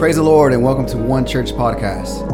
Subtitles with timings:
[0.00, 2.26] Praise the Lord and welcome to One Church Podcast.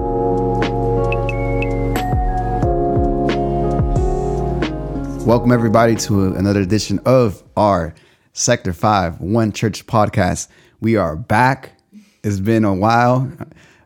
[5.27, 7.93] Welcome everybody to another edition of our
[8.35, 10.47] Sector 5 One Church Podcast.
[10.79, 11.77] We are back.
[12.23, 13.33] It's been a while.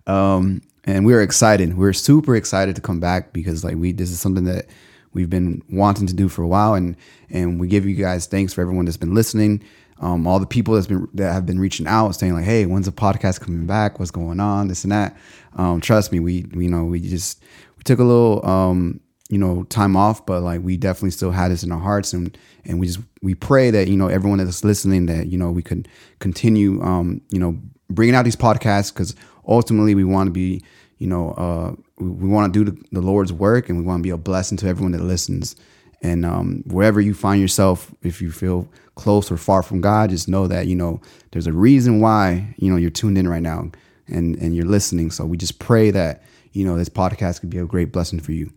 [0.07, 1.79] Um, and we're excited.
[1.79, 4.67] We're super excited to come back because like we this is something that
[5.15, 6.97] we've been wanting to do for a while and
[7.31, 9.63] and we give you guys thanks for everyone that's been listening
[10.01, 12.87] um, all the people that's been that have been reaching out saying like hey when's
[12.87, 13.99] the podcast coming back?
[13.99, 14.69] What's going on?
[14.69, 15.17] This and that.
[15.57, 17.43] Um, trust me we, you know we just
[17.77, 21.51] we took a little um, you know time off but like we definitely still had
[21.51, 24.65] this in our hearts and and we just we pray that you know everyone that's
[24.65, 25.89] listening that you know we could
[26.19, 27.57] continue um, you know
[27.89, 29.15] bringing out these podcasts because
[29.47, 30.63] ultimately we want to be
[30.99, 34.01] you know uh, we, we want to do the, the lord's work and we want
[34.01, 35.57] to be a blessing to everyone that listens
[36.03, 40.29] and um, wherever you find yourself, if you feel close or far from God, just
[40.29, 41.01] know that you know
[41.33, 43.71] there's a reason why you know you're tuned in right now
[44.07, 45.11] and and you're listening.
[45.11, 48.33] So we just pray that you know this podcast could be a great blessing for
[48.33, 48.53] you.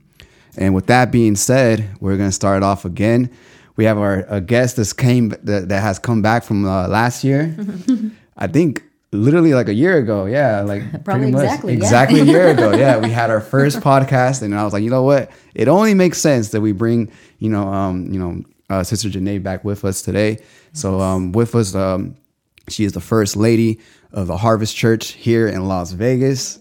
[0.55, 3.29] And with that being said, we're gonna start off again.
[3.75, 7.23] We have our a guest that's came that, that has come back from uh, last
[7.23, 7.55] year.
[8.37, 8.83] I think
[9.13, 10.25] literally like a year ago.
[10.25, 11.77] Yeah, like Probably pretty much exactly, yeah.
[11.77, 12.73] exactly a year ago.
[12.75, 15.31] Yeah, we had our first podcast, and I was like, you know what?
[15.55, 19.41] It only makes sense that we bring you know um, you know uh, Sister Janae
[19.41, 20.39] back with us today.
[20.73, 22.15] So um, with us, um,
[22.69, 23.79] she is the first lady
[24.11, 26.59] of the Harvest Church here in Las Vegas.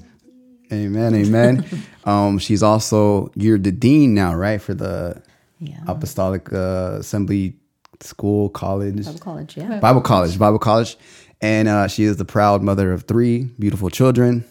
[0.72, 1.66] Amen, amen.
[2.04, 5.22] um, she's also you're the dean now, right, for the
[5.58, 5.78] Yeah.
[5.86, 7.54] Apostolic uh, Assembly
[8.00, 9.04] School College.
[9.04, 9.78] Bible college, yeah.
[9.80, 10.96] Bible College, Bible College.
[11.42, 14.44] And uh, she is the proud mother of three beautiful children,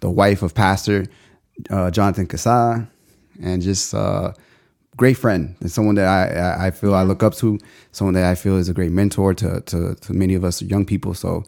[0.00, 1.06] the wife of Pastor
[1.70, 2.86] uh, Jonathan Quezada,
[3.42, 4.32] and just uh,
[4.96, 6.26] great friend and someone that I,
[6.64, 7.58] I- I feel I look up to,
[7.92, 10.84] someone that I feel is a great mentor to, to, to many of us young
[10.84, 11.14] people.
[11.14, 11.44] So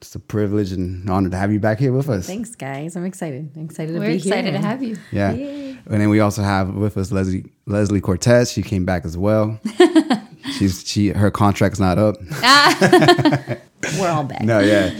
[0.00, 2.26] it's a privilege and honor to have you back here with us.
[2.26, 2.96] Thanks, guys.
[2.96, 3.50] I'm excited.
[3.56, 4.60] I'm excited to We're be excited here.
[4.60, 4.96] to have you.
[5.12, 5.30] Yeah.
[5.30, 8.50] And then we also have with us Leslie Leslie Cortez.
[8.52, 9.58] She came back as well.
[10.58, 12.16] She's she her contract's not up.
[13.98, 14.42] We're all back.
[14.42, 14.98] no, yeah.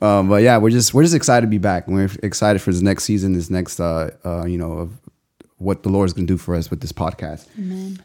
[0.00, 1.88] Um, but yeah, we're just we're just excited to be back.
[1.88, 4.92] We're excited for this next season, this next uh, uh, you know of
[5.58, 7.46] what the Lord's gonna do for us with this podcast.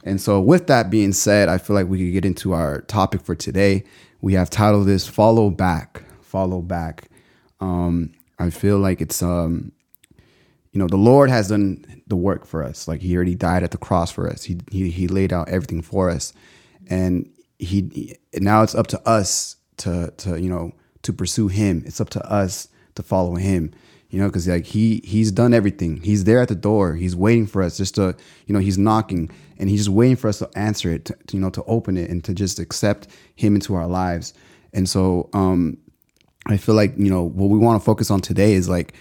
[0.03, 3.21] And so, with that being said, I feel like we could get into our topic
[3.21, 3.83] for today.
[4.21, 7.09] We have titled this "Follow Back." Follow back.
[7.61, 9.71] Um, I feel like it's um,
[10.71, 12.87] you know the Lord has done the work for us.
[12.87, 14.43] Like He already died at the cross for us.
[14.43, 16.33] He He, he laid out everything for us,
[16.87, 17.29] and
[17.59, 20.71] He now it's up to us to to you know
[21.03, 21.83] to pursue Him.
[21.85, 23.71] It's up to us to follow Him.
[24.09, 25.97] You know, because like He He's done everything.
[25.97, 26.95] He's there at the door.
[26.95, 28.15] He's waiting for us just to
[28.47, 31.05] you know He's knocking, and He's just waiting for us to answer it.
[31.05, 34.33] To, to, you know, to open it and to just accept Him into our lives.
[34.73, 35.77] And so, um,
[36.45, 38.93] I feel like you know what we want to focus on today is like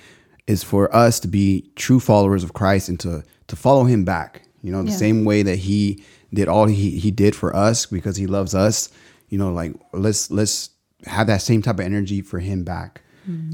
[0.47, 4.43] is for us to be true followers of Christ and to to follow Him back.
[4.63, 4.97] You know, the Yeah.
[4.97, 6.03] same way that He
[6.33, 8.89] did all He He did for us because He loves us.
[9.35, 10.71] You know, like let's let's
[11.07, 13.03] have that same type of energy for Him back.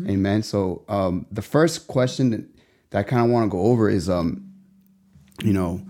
[0.07, 0.43] Amen.
[0.43, 2.45] So um, the first question that,
[2.91, 4.53] that I kind of want to go over is um,
[5.43, 5.81] you know,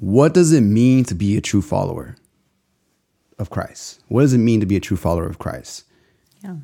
[0.00, 2.16] what does it mean to be a true follower
[3.38, 4.00] of Christ?
[4.08, 5.84] What does it mean to be a true follower of Christ?
[6.42, 6.56] Yeah.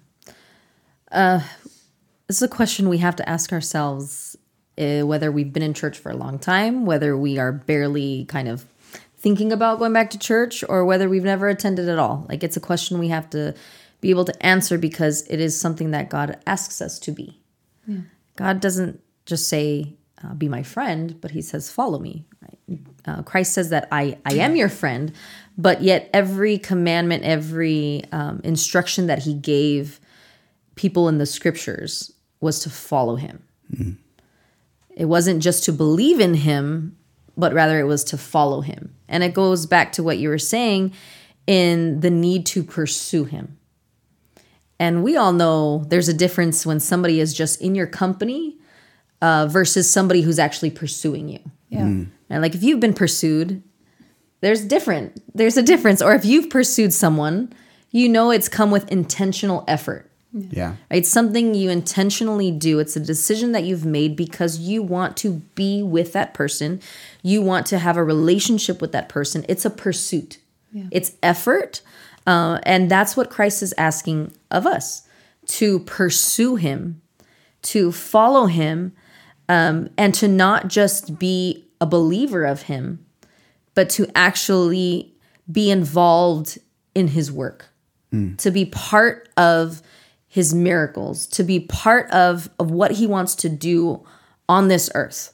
[1.13, 1.41] Uh,
[2.27, 4.35] this is a question we have to ask ourselves
[4.79, 8.49] uh, whether we've been in church for a long time, whether we are barely kind
[8.49, 8.65] of
[9.25, 12.27] thinking about going back to church, or whether we've never attended at all.
[12.29, 13.55] Like, it's a question we have to
[14.03, 17.41] be able to answer because it is something that God asks us to be.
[18.37, 22.27] God doesn't just say, uh, be my friend, but he says, follow me.
[22.43, 22.79] Right?
[23.07, 25.13] Uh, Christ says that I, I am your friend,
[25.57, 30.01] but yet every commandment, every um, instruction that he gave
[30.75, 33.43] people in the scriptures was to follow him.
[34.91, 36.97] It wasn't just to believe in him,
[37.37, 38.95] but rather it was to follow him.
[39.09, 40.93] And it goes back to what you were saying
[41.47, 43.59] in the need to pursue him.
[44.79, 48.59] And we all know there's a difference when somebody is just in your company
[49.23, 51.41] uh, versus somebody who's actually pursuing you.
[51.69, 51.81] Yeah.
[51.81, 53.63] And like if you've been pursued,
[54.41, 55.23] there's different.
[55.35, 56.03] There's a difference.
[56.03, 57.53] Or if you've pursued someone,
[57.91, 60.11] you know it's come with intentional effort.
[60.35, 60.77] Yeah.
[60.91, 62.81] It's something you intentionally do.
[62.81, 66.81] It's a decision that you've made because you want to be with that person.
[67.23, 69.47] You want to have a relationship with that person.
[69.49, 70.39] It's a pursuit.
[70.91, 71.83] It's effort.
[72.27, 75.07] Uh, and that's what Christ is asking of us
[75.47, 77.01] to pursue him,
[77.63, 78.93] to follow him,
[79.49, 83.05] um, and to not just be a believer of him,
[83.75, 85.15] but to actually
[85.51, 86.59] be involved
[86.95, 87.69] in his work,
[88.39, 89.83] to be part of
[90.35, 94.05] his miracles, to be part of of what he wants to do
[94.49, 95.33] on this earth.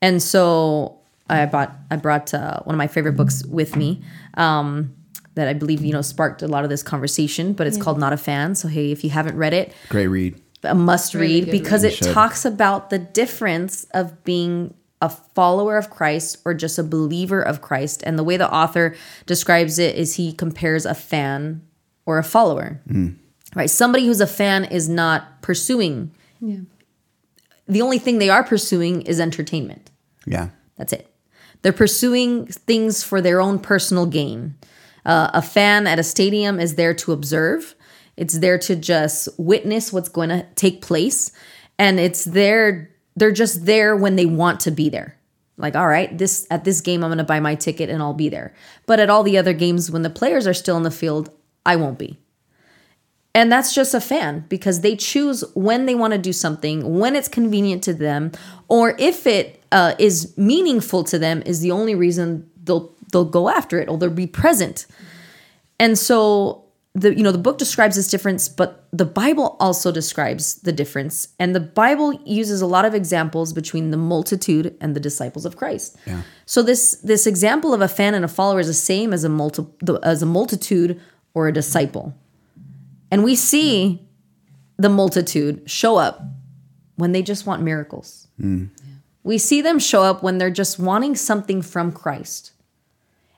[0.00, 0.98] And so
[1.28, 4.02] I bought I brought uh, one of my favorite books with me
[4.34, 4.94] um,
[5.34, 7.52] that I believe you know sparked a lot of this conversation.
[7.52, 8.54] But it's called Not a Fan.
[8.54, 10.40] So hey, if you haven't read it, Great read.
[10.62, 11.94] a must Really read because read.
[12.00, 14.72] it talks about the difference of being
[15.02, 18.04] a follower of Christ or just a believer of Christ.
[18.06, 18.94] And the way the author
[19.26, 21.62] describes it is he compares a fan
[22.06, 22.80] or a follower.
[23.56, 23.70] Right?
[23.70, 26.12] Somebody who's a fan is not pursuing.
[26.42, 26.58] Yeah.
[27.66, 29.90] The only thing they are pursuing is entertainment.
[30.26, 30.50] Yeah.
[30.76, 31.10] That's it.
[31.62, 34.56] They're pursuing things for their own personal gain.
[35.06, 37.74] Uh, a fan at a stadium is there to observe.
[38.18, 41.32] It's there to just witness what's going to take place,
[41.78, 42.90] and it's there.
[43.14, 45.16] They're just there when they want to be there.
[45.56, 48.12] Like, all right, this at this game, I'm going to buy my ticket and I'll
[48.12, 48.54] be there.
[48.84, 51.30] But at all the other games, when the players are still in the field,
[51.64, 52.18] I won't be.
[53.36, 57.14] And that's just a fan because they choose when they want to do something, when
[57.14, 58.32] it's convenient to them,
[58.68, 63.50] or if it uh, is meaningful to them, is the only reason they'll they'll go
[63.50, 64.86] after it or they'll be present.
[65.78, 70.54] And so the you know the book describes this difference, but the Bible also describes
[70.62, 71.28] the difference.
[71.38, 75.58] And the Bible uses a lot of examples between the multitude and the disciples of
[75.58, 75.98] Christ.
[76.06, 76.22] Yeah.
[76.46, 79.28] So this this example of a fan and a follower is the same as a
[79.28, 79.66] multi,
[80.02, 80.98] as a multitude
[81.34, 82.14] or a disciple.
[83.10, 84.06] And we see
[84.76, 86.22] the multitude show up
[86.96, 88.28] when they just want miracles.
[88.40, 88.66] Hmm.
[89.22, 92.52] We see them show up when they're just wanting something from Christ.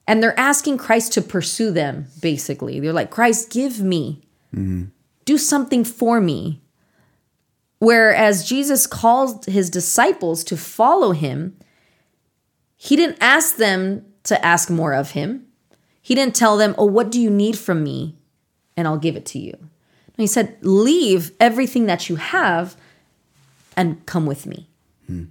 [0.07, 2.81] And they're asking Christ to pursue them, basically.
[2.81, 4.23] They're like, Christ, give me,
[4.53, 4.85] hmm.
[5.25, 6.61] do something for me.
[7.79, 11.57] Whereas Jesus called his disciples to follow him,
[12.77, 15.47] he didn't ask them to ask more of him.
[16.01, 18.17] He didn't tell them, Oh, what do you need from me?
[18.79, 19.55] And I'll give it to you.
[19.55, 22.77] And he said, Leave everything that you have
[23.77, 24.69] and come with me.
[25.09, 25.25] Hmm.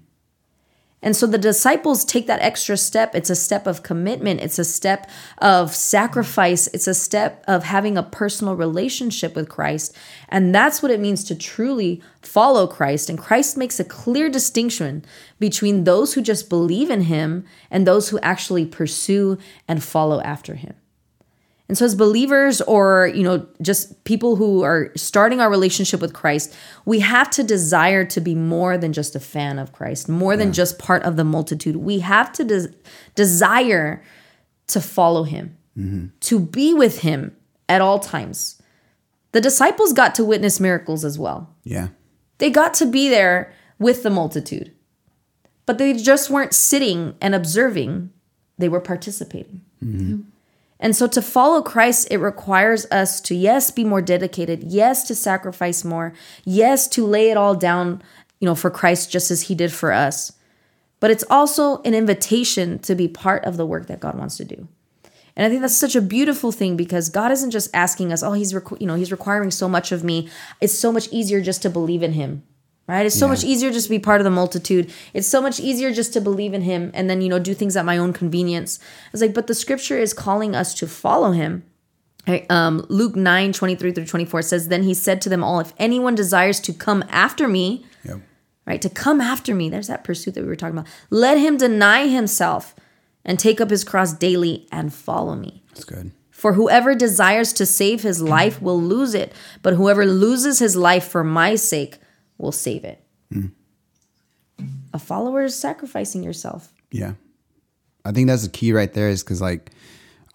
[1.01, 3.15] And so the disciples take that extra step.
[3.15, 7.97] It's a step of commitment, it's a step of sacrifice, it's a step of having
[7.97, 9.95] a personal relationship with Christ.
[10.27, 13.09] And that's what it means to truly follow Christ.
[13.09, 15.05] And Christ makes a clear distinction
[15.39, 19.37] between those who just believe in him and those who actually pursue
[19.69, 20.75] and follow after him.
[21.67, 26.13] And so as believers or, you know, just people who are starting our relationship with
[26.13, 26.55] Christ,
[26.85, 30.53] we have to desire to be more than just a fan of Christ, more than
[30.53, 31.75] just part of the multitude.
[31.75, 32.73] We have to des-
[33.15, 34.01] desire
[34.67, 36.07] to follow him, mm-hmm.
[36.21, 37.35] to be with him
[37.67, 38.61] at all times.
[39.33, 41.53] The disciples got to witness miracles as well.
[41.63, 41.89] Yeah.
[42.37, 44.71] They got to be there with the multitude.
[45.65, 48.11] But they just weren't sitting and observing,
[48.57, 49.61] they were participating.
[49.83, 50.21] Mm-hmm.
[50.79, 55.15] And so to follow Christ, it requires us to, yes, be more dedicated, yes, to
[55.15, 56.13] sacrifice more,
[56.45, 58.01] yes, to lay it all down,
[58.39, 60.33] you know, for Christ just as he did for us.
[60.99, 64.45] But it's also an invitation to be part of the work that God wants to
[64.45, 64.67] do.
[65.35, 68.33] And I think that's such a beautiful thing because God isn't just asking us, oh,
[68.33, 70.29] he's requ- you know, he's requiring so much of me.
[70.59, 72.43] It's so much easier just to believe in him.
[72.87, 73.05] Right?
[73.05, 73.31] It's so Yeah.
[73.31, 74.89] much easier just to be part of the multitude.
[75.13, 77.75] It's so much easier just to believe in him and then, you know, do things
[77.75, 78.79] at my own convenience.
[79.11, 81.63] It's like, but the scripture is calling us to follow him.
[82.27, 85.73] Right, Um, Luke 9, 23 through 24 says, Then he said to them all, If
[85.77, 88.19] anyone desires to come after me, Yep.
[88.65, 88.81] right?
[88.81, 89.69] To come after me.
[89.69, 90.89] There's that pursuit that we were talking about.
[91.09, 92.75] Let him deny himself
[93.25, 95.63] and take up his cross daily and follow me.
[95.73, 96.11] That's good.
[96.31, 101.05] For whoever desires to save his life will lose it, but whoever loses his life
[101.07, 101.99] for my sake
[102.37, 103.03] will save it.
[104.93, 106.71] A follower is sacrificing yourself.
[106.91, 107.13] Yeah.
[108.05, 109.71] I think that's the key right there is because like,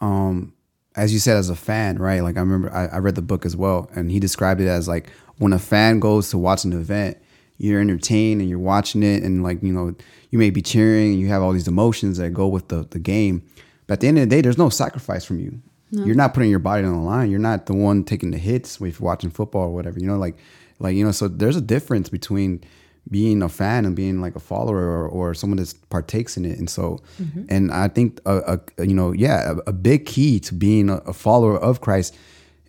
[0.00, 0.52] um,
[0.94, 2.22] as you said, as a fan, right?
[2.22, 4.86] Like I remember I, I read the book as well, and he described it as
[4.86, 7.16] like when a fan goes to watch an event,
[7.56, 9.94] you're entertained and you're watching it, and like you know
[10.30, 12.98] you may be cheering, and you have all these emotions that go with the the
[12.98, 13.42] game,
[13.86, 15.60] but at the end of the day, there's no sacrifice from you.
[15.94, 17.30] You're not putting your body on the line.
[17.30, 20.00] You're not the one taking the hits if you're watching football or whatever.
[20.00, 20.38] You know, like
[20.82, 22.62] like you know, so there's a difference between
[23.10, 26.58] being a fan and being like a follower or, or someone that partakes in it.
[26.58, 27.00] And so
[27.48, 30.98] and i think a, a you know yeah a, a big key to being a,
[30.98, 32.16] a follower of christ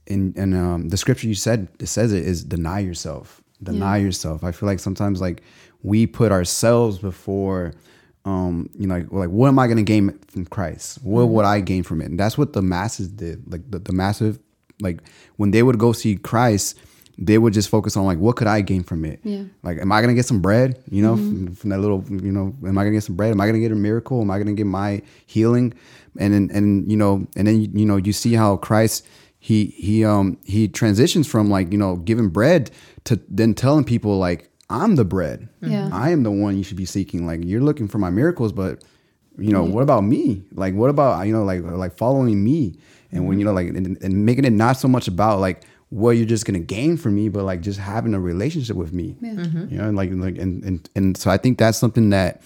[0.08, 4.44] and and um, the scripture you said it says it is deny yourself deny yourself.
[4.44, 5.42] I feel like sometimes like
[5.82, 7.74] we put ourselves before
[8.26, 11.00] um you know like, like what am i going to gain from christ?
[11.04, 12.06] What would i gain from it?
[12.06, 13.52] And that's what the masses did.
[13.52, 14.40] Like the, the massive
[14.82, 15.00] like
[15.36, 16.78] when they would go see christ
[17.18, 19.20] they would just focus on like what could I gain from it?
[19.24, 19.44] Yeah.
[19.62, 20.82] Like, am I gonna get some bread?
[20.90, 23.32] You know, from, from that little, you know, am I gonna get some bread?
[23.32, 24.22] Am I gonna get a miracle?
[24.22, 25.74] Am I gonna get my healing?
[26.20, 29.06] And then, and you know, and then you know, you see how Christ
[29.40, 32.72] he he um he transitions from like you know giving bread
[33.04, 35.50] to then telling people like I'm the bread.
[35.62, 35.90] Yeah.
[35.92, 37.28] I am the one you should be seeking.
[37.28, 38.84] Like you're looking for my miracles, but
[39.38, 40.44] you know what about me?
[40.54, 42.76] Like what about you know like like following me?
[43.12, 45.64] And when you know like and, and making it not so much about like
[45.94, 49.16] what you're just gonna gain from me, but like just having a relationship with me.
[49.70, 52.42] You know, like like and and and so I think that's something that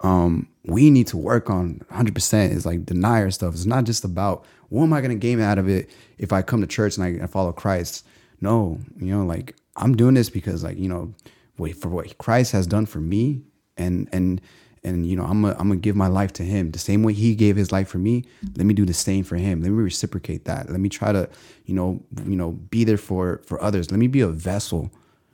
[0.00, 3.54] um we need to work on 100% is like deny our stuff.
[3.54, 6.42] It's not just about what am I going to gain out of it if I
[6.42, 8.04] come to church and I, I follow Christ.
[8.40, 11.14] No, you know, like I'm doing this because like, you know,
[11.58, 13.42] wait for what Christ has done for me
[13.76, 14.40] and and
[14.82, 17.12] and you know, I'm gonna I'm gonna give my life to him the same way
[17.12, 18.24] he gave his life for me.
[18.56, 19.62] Let me do the same for him.
[19.62, 20.70] Let me reciprocate that.
[20.70, 21.28] Let me try to,
[21.66, 23.90] you know, you know, be there for for others.
[23.90, 24.90] Let me be a vessel.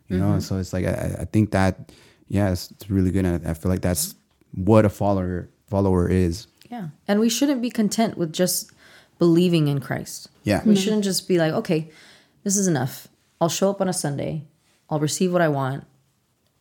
[0.09, 1.91] You know, and so it's like I, I think that
[2.29, 3.25] yeah, it's, it's really good.
[3.25, 4.15] And I feel like that's
[4.55, 6.47] what a follower follower is.
[6.71, 6.89] Yeah.
[7.09, 8.73] And we shouldn't be content with just
[9.19, 10.29] believing in Christ.
[10.45, 10.63] Yeah.
[10.65, 10.83] We mm-hmm.
[10.83, 11.91] shouldn't just be like, okay,
[12.45, 13.09] this is enough.
[13.41, 14.45] I'll show up on a Sunday,
[14.89, 15.85] I'll receive what I want,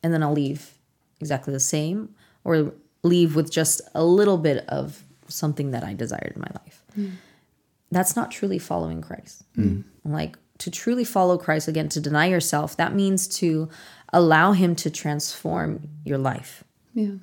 [0.02, 0.74] and then I'll leave
[1.20, 2.14] exactly the same
[2.46, 2.72] or
[3.02, 6.84] leave with just a little bit of something that I desired in my life.
[7.90, 9.42] That's not truly following Christ.
[9.56, 9.82] Mm.
[10.04, 13.68] Like to truly follow Christ, again, to deny yourself, that means to
[14.12, 16.62] allow Him to transform your life.
[16.94, 17.16] Yeah.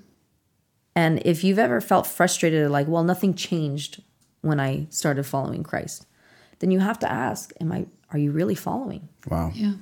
[0.95, 4.03] And if you've ever felt frustrated, like, well, nothing changed
[4.41, 6.05] when I started following Christ,
[6.59, 9.09] then you have to ask, am I are you really following?
[9.27, 9.51] Wow.
[9.55, 9.73] Yeah.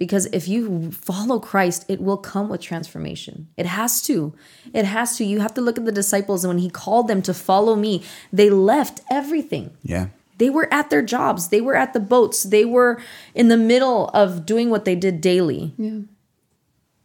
[0.00, 3.48] Because if you follow Christ, it will come with transformation.
[3.58, 4.34] It has to.
[4.72, 5.24] It has to.
[5.24, 8.02] You have to look at the disciples and when he called them to follow me,
[8.32, 9.76] they left everything.
[9.82, 10.06] Yeah.
[10.38, 12.98] They were at their jobs, they were at the boats, they were
[13.34, 15.74] in the middle of doing what they did daily.
[15.76, 16.00] Yeah.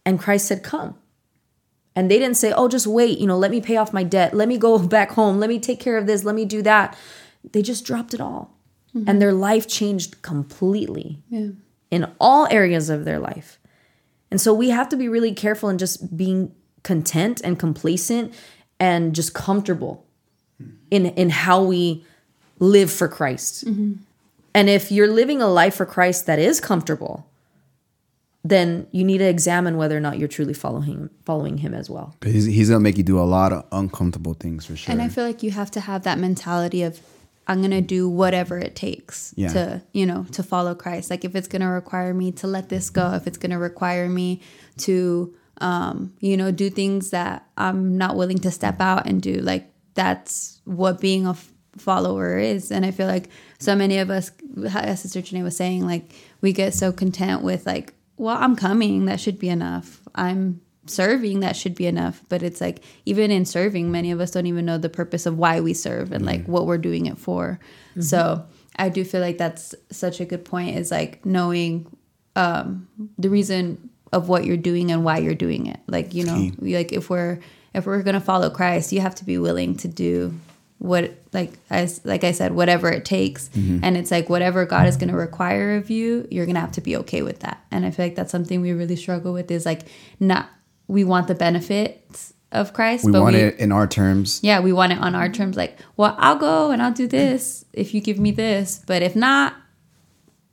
[0.06, 0.96] And Christ said, Come.
[1.94, 4.32] And they didn't say, Oh, just wait, you know, let me pay off my debt.
[4.32, 5.38] Let me go back home.
[5.38, 6.24] Let me take care of this.
[6.24, 6.96] Let me do that.
[7.52, 8.56] They just dropped it all.
[8.96, 9.06] Mm-hmm.
[9.06, 11.48] And their life changed completely Yeah.
[11.96, 13.58] In all areas of their life.
[14.30, 18.34] And so we have to be really careful in just being content and complacent
[18.78, 20.04] and just comfortable
[20.90, 22.04] in in how we
[22.58, 23.64] live for Christ.
[23.64, 23.94] Mm-hmm.
[24.54, 27.26] And if you're living a life for Christ that is comfortable,
[28.44, 32.14] then you need to examine whether or not you're truly following following him as well.
[32.22, 34.92] He's, he's gonna make you do a lot of uncomfortable things for sure.
[34.92, 37.00] And I feel like you have to have that mentality of
[37.48, 39.48] I'm gonna do whatever it takes Yeah.
[39.52, 41.10] to, you know, to follow Christ.
[41.10, 44.40] Like if it's gonna require me to let this go, if it's gonna require me
[44.78, 49.36] to um, you know, do things that I'm not willing to step out and do,
[49.36, 52.70] like that's what being a f- follower is.
[52.70, 54.30] And I feel like so many of us,
[54.74, 56.12] as Sister Janae was saying, like
[56.42, 60.02] we get so content with like, well, I'm coming, that should be enough.
[60.14, 62.22] I'm serving, that should be enough.
[62.28, 65.38] But it's like even in serving, many of us don't even know the purpose of
[65.38, 66.52] why we serve and like mm-hmm.
[66.52, 67.58] what we're doing it for.
[67.90, 68.02] Mm-hmm.
[68.02, 68.44] So
[68.76, 71.86] I do feel like that's such a good point is like knowing
[72.34, 72.88] um,
[73.18, 75.80] the reason of what you're doing and why you're doing it.
[75.86, 77.38] Like, you know, we- like if we're
[77.74, 80.34] if we're gonna follow Christ, you have to be willing to do
[80.78, 83.48] what like as like I said, whatever it takes.
[83.50, 83.80] Mm-hmm.
[83.82, 86.96] And it's like whatever God is gonna require of you, you're gonna have to be
[86.98, 87.64] okay with that.
[87.70, 89.82] And I feel like that's something we really struggle with is like
[90.20, 90.48] not
[90.88, 94.40] we want the benefits of Christ, we but want we it in our terms.
[94.42, 95.56] yeah, we want it on our terms.
[95.56, 99.16] Like, well, I'll go and I'll do this if you give me this, but if
[99.16, 99.54] not,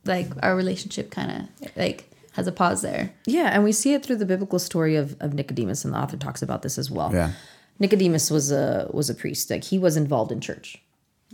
[0.04, 3.12] like our relationship kind of like has a pause there.
[3.26, 6.16] Yeah, and we see it through the biblical story of, of Nicodemus, and the author
[6.16, 7.12] talks about this as well.
[7.12, 7.32] Yeah.
[7.78, 9.50] Nicodemus was a was a priest.
[9.50, 10.80] Like he was involved in church.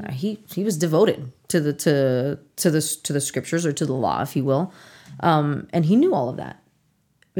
[0.02, 3.87] Uh, he he was devoted to the to to the to the scriptures or to
[3.87, 4.73] the law, if you will,
[5.21, 6.60] um, and he knew all of that.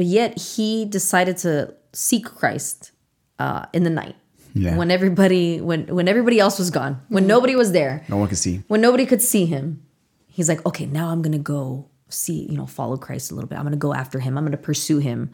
[0.01, 2.89] But yet he decided to seek Christ
[3.37, 4.15] uh, in the night
[4.55, 4.75] Yeah.
[4.75, 8.35] when everybody when when everybody else was gone, when nobody was there, No one can
[8.45, 8.63] see.
[8.67, 9.83] when nobody could see him,
[10.25, 13.59] he's like, okay, now I'm gonna go see, you know, follow Christ a little bit.
[13.59, 14.37] I'm gonna go after him.
[14.39, 15.29] I'm gonna pursue him,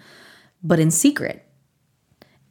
[0.61, 1.37] but in secret.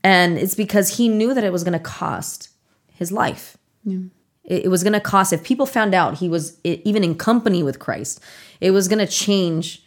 [0.02, 2.48] And it's because he knew that it was gonna cost
[2.94, 3.58] his life.
[3.84, 7.62] It, it was gonna cost if people found out he was i- even in company
[7.62, 8.20] with Christ.
[8.60, 9.84] It was gonna change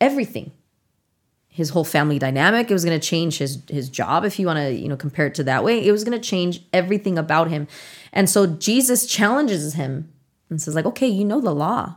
[0.00, 0.52] everything.
[1.54, 2.70] His whole family dynamic.
[2.70, 5.34] It was gonna change his his job, if you want to, you know, compare it
[5.34, 5.86] to that way.
[5.86, 7.68] It was gonna change everything about him.
[8.10, 10.10] And so Jesus challenges him
[10.48, 11.96] and says, like, okay, you know the law,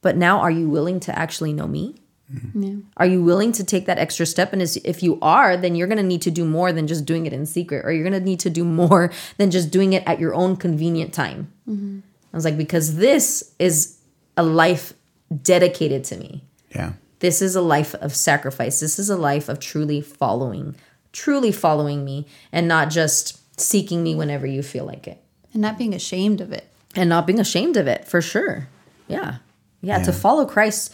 [0.00, 1.96] but now are you willing to actually know me?
[2.32, 2.62] Mm-hmm.
[2.62, 2.76] Yeah.
[2.96, 4.52] Are you willing to take that extra step?
[4.52, 7.04] And is- if you are, then you're going to need to do more than just
[7.04, 9.92] doing it in secret, or you're going to need to do more than just doing
[9.92, 11.52] it at your own convenient time.
[11.68, 12.00] Mm-hmm.
[12.32, 13.98] I was like, because this is
[14.36, 14.94] a life
[15.42, 16.42] dedicated to me.
[16.74, 16.92] Yeah.
[17.22, 18.80] This is a life of sacrifice.
[18.80, 20.74] This is a life of truly following,
[21.12, 25.78] truly following me, and not just seeking me whenever you feel like it And not
[25.78, 26.68] being ashamed of it.
[26.96, 28.66] and not being ashamed of it for sure
[29.06, 29.36] Yeah.
[29.82, 30.02] yeah.
[30.02, 30.92] To follow Christ,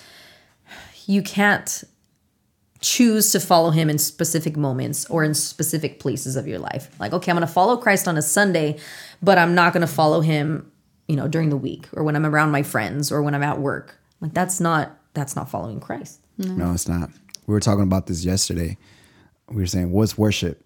[1.07, 1.83] you can't
[2.81, 6.91] choose to follow him in specific moments or in specific places of your life.
[7.01, 8.79] Like, okay, I'm going to follow Christ on a Sunday,
[9.23, 10.71] but I'm not going to follow him,
[11.09, 13.59] you know, during the week or when I'm around my friends or when I'm at
[13.61, 13.99] work.
[14.21, 16.21] Like that's not that's not following Christ.
[16.39, 17.11] No, it's not.
[17.47, 18.77] We were talking about this yesterday.
[19.49, 20.63] We were saying, what's worship?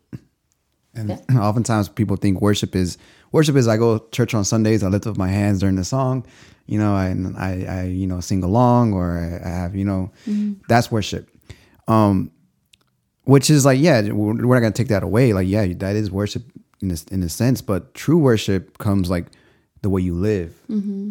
[0.95, 1.19] And Yeah.
[1.41, 2.99] oftentimes people think worship is
[3.31, 5.85] worship is I go to church on Sundays, I lift up my hands during the
[5.85, 6.27] song,
[6.67, 10.11] you know, and I, I you know, sing along or I, I have, you know,
[10.69, 11.31] that's worship.
[11.89, 12.31] Um,
[13.25, 15.33] which is like, yeah, we're we're not gonna take that away.
[15.33, 16.43] Like, yeah, that is worship
[16.83, 19.27] in this in a sense, but true worship comes like
[19.83, 20.61] the way you live,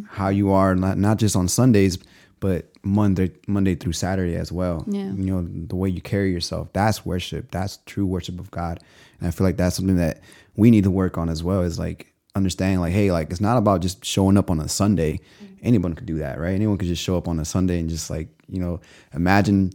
[0.10, 1.98] how you are, not not just on Sundays,
[2.40, 4.84] but Monday Monday through Saturday as well.
[4.88, 5.12] Yeah.
[5.12, 7.52] You know, the way you carry yourself, that's worship.
[7.52, 8.80] That's true worship of God.
[9.20, 10.22] And I feel like that's something that
[10.56, 11.62] we need to work on as well.
[11.62, 15.20] Is like understanding, like, hey, like it's not about just showing up on a Sunday.
[15.62, 16.54] Anyone could do that, right?
[16.56, 18.80] Anyone could just show up on a Sunday and just like, you know,
[19.14, 19.72] imagine,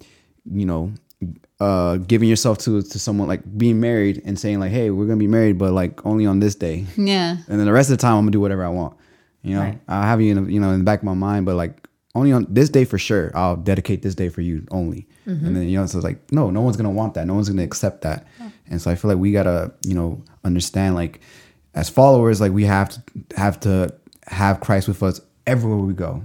[0.51, 0.93] you know,
[1.61, 5.17] uh giving yourself to to someone like being married and saying like, hey, we're gonna
[5.17, 6.85] be married, but like only on this day.
[6.97, 7.37] Yeah.
[7.49, 8.97] And then the rest of the time, I'm gonna do whatever I want.
[9.43, 9.79] You know, Right.
[9.87, 11.86] I'll have you in, you know, in the back of my mind, but like
[12.17, 15.07] only on this day for sure, I'll dedicate this day for you only.
[15.27, 17.27] And then you know, so it's like, no, no one's gonna want that.
[17.27, 18.27] No one's gonna accept that.
[18.69, 21.21] And so I feel like we gotta, you know, understand like
[21.75, 23.03] as followers, like we have to
[23.37, 23.93] have to
[24.29, 26.25] have Christ with us everywhere we go.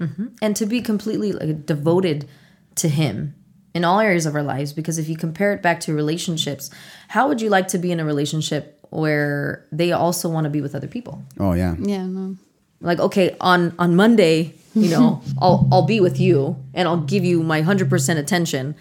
[0.00, 0.26] Mm-hmm.
[0.40, 2.28] and to be completely like devoted
[2.76, 3.34] to him
[3.74, 6.70] in all areas of our lives because if you compare it back to relationships
[7.08, 10.60] how would you like to be in a relationship where they also want to be
[10.60, 12.06] with other people Oh yeah, Yeah.
[12.06, 12.36] No.
[12.80, 17.24] Like okay on on monday you know i'll i'll be with you and i'll give
[17.24, 18.74] you my 100% attention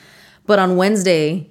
[0.45, 1.49] but on wednesday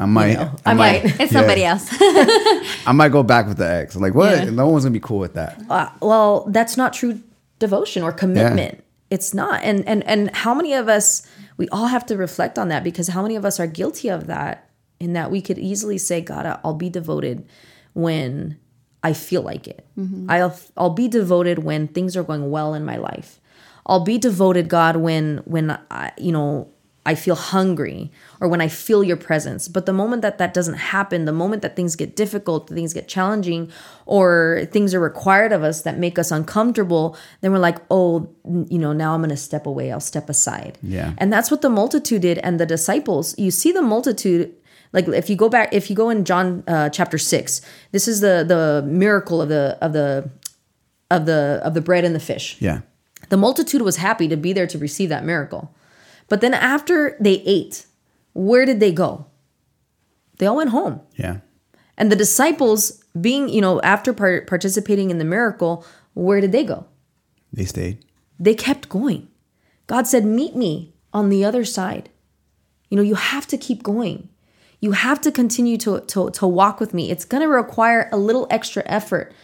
[0.00, 1.04] I might, know, I might.
[1.04, 1.26] It's yeah.
[1.26, 1.88] somebody else.
[1.90, 3.96] I might go back with the ex.
[3.96, 4.30] Like what?
[4.30, 4.50] Yeah.
[4.50, 5.60] No one's gonna be cool with that.
[5.68, 7.20] uh, well that's not true
[7.58, 12.04] devotion or commitment it's not and and and how many of us we all have
[12.06, 15.30] to reflect on that because how many of us are guilty of that in that
[15.30, 17.46] we could easily say god i'll be devoted
[17.94, 18.58] when
[19.02, 20.30] i feel like it mm-hmm.
[20.30, 23.40] i'll i'll be devoted when things are going well in my life
[23.86, 26.68] i'll be devoted god when when i you know
[27.08, 29.66] I feel hungry or when I feel your presence.
[29.66, 33.08] But the moment that that doesn't happen, the moment that things get difficult, things get
[33.08, 33.72] challenging,
[34.04, 38.28] or things are required of us that make us uncomfortable, then we're like, oh,
[38.68, 39.90] you know, now I'm going to step away.
[39.90, 40.76] I'll step aside.
[40.82, 41.14] Yeah.
[41.16, 42.36] And that's what the multitude did.
[42.38, 44.54] And the disciples, you see the multitude.
[44.92, 47.60] Like if you go back, if you go in John uh, chapter six,
[47.92, 50.30] this is the the miracle of the of the
[51.10, 52.80] of the of the bread and the fish Yeah,
[53.28, 55.74] the multitude was happy to be there to receive that miracle.
[56.28, 57.86] But then after they ate,
[58.34, 59.26] where did they go?
[60.38, 61.00] They all went home.
[61.16, 61.38] yeah,
[61.96, 66.64] And the disciples, being, you know, after par- participating in the miracle, where did they
[66.64, 66.86] go?
[67.52, 68.04] they stayed.
[68.38, 69.28] They kept going.
[69.86, 72.10] God said, Meet me on the other side.
[72.90, 74.28] You know, you have to keep going.
[74.80, 77.10] You have to continue to, to, to walk with me.
[77.10, 79.34] It's going to require a little extra effort,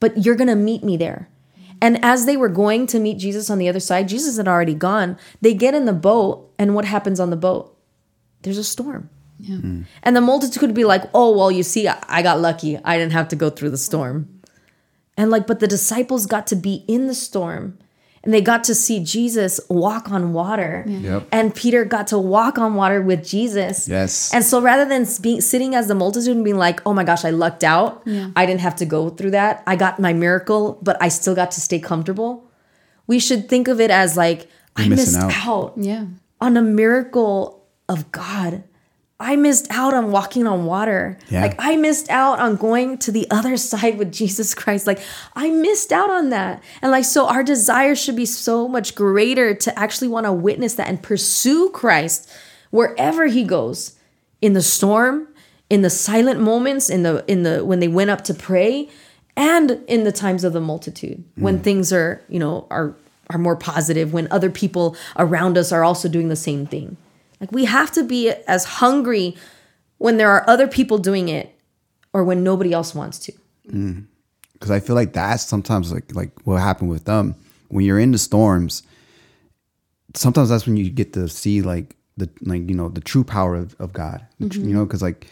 [0.00, 1.28] but you're going to meet me there.
[1.80, 4.74] And as they were going to meet Jesus on the other side, Jesus had already
[4.74, 5.16] gone.
[5.40, 7.76] They get in the boat, and what happens on the boat?
[8.42, 9.10] There's a storm.
[9.38, 9.56] Yeah.
[9.56, 9.82] Hmm.
[10.02, 12.78] And the multitude could be like, oh, well, you see, I I got lucky.
[12.84, 14.28] I didn't have to go through the storm.
[15.16, 17.87] And like, but the disciples got to be in the storm and
[18.34, 20.84] they got to see Jesus walk on water.
[20.86, 21.28] Yep.
[21.32, 23.88] And Peter got to walk on water with Jesus.
[23.88, 24.32] Yes.
[24.34, 27.24] And so rather than being sitting as the multitude and being like, oh my gosh,
[27.24, 28.02] I lucked out.
[28.04, 28.30] Yeah.
[28.36, 29.62] I didn't have to go through that.
[29.66, 32.44] I got my miracle, but I still got to stay comfortable.
[33.06, 35.72] We should think of it as like, I You're missing missed out.
[35.72, 36.04] out Yeah.
[36.40, 38.64] on a miracle of God.
[39.20, 41.18] I missed out on walking on water.
[41.28, 41.42] Yeah.
[41.42, 44.86] Like I missed out on going to the other side with Jesus Christ.
[44.86, 45.00] Like
[45.34, 46.62] I missed out on that.
[46.82, 50.74] And like so our desire should be so much greater to actually want to witness
[50.74, 52.30] that and pursue Christ
[52.70, 53.96] wherever he goes.
[54.40, 55.26] In the storm,
[55.68, 58.88] in the silent moments, in the in the when they went up to pray,
[59.36, 61.42] and in the times of the multitude mm.
[61.42, 62.94] when things are, you know, are
[63.30, 66.96] are more positive, when other people around us are also doing the same thing.
[67.40, 69.36] Like we have to be as hungry
[69.98, 71.54] when there are other people doing it
[72.12, 73.32] or when nobody else wants to.
[73.70, 74.06] Mm.
[74.54, 77.34] because I feel like that's sometimes like like what happened with them
[77.68, 78.82] when you're in the storms.
[80.14, 83.56] Sometimes that's when you get to see like the like you know the true power
[83.56, 84.26] of, of God.
[84.40, 84.68] Tr- mm-hmm.
[84.68, 85.26] You know, because like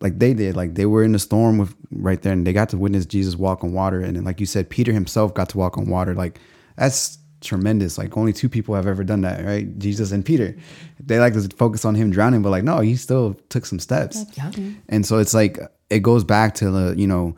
[0.00, 2.68] like they did like they were in the storm with right there and they got
[2.70, 5.58] to witness Jesus walk on water and then like you said Peter himself got to
[5.58, 6.38] walk on water like
[6.76, 10.56] that's tremendous like only two people have ever done that right Jesus and Peter
[10.98, 14.24] they like to focus on him drowning but like no he still took some steps
[14.36, 14.50] Yeah.
[14.88, 15.58] and so it's like
[15.90, 17.36] it goes back to the you know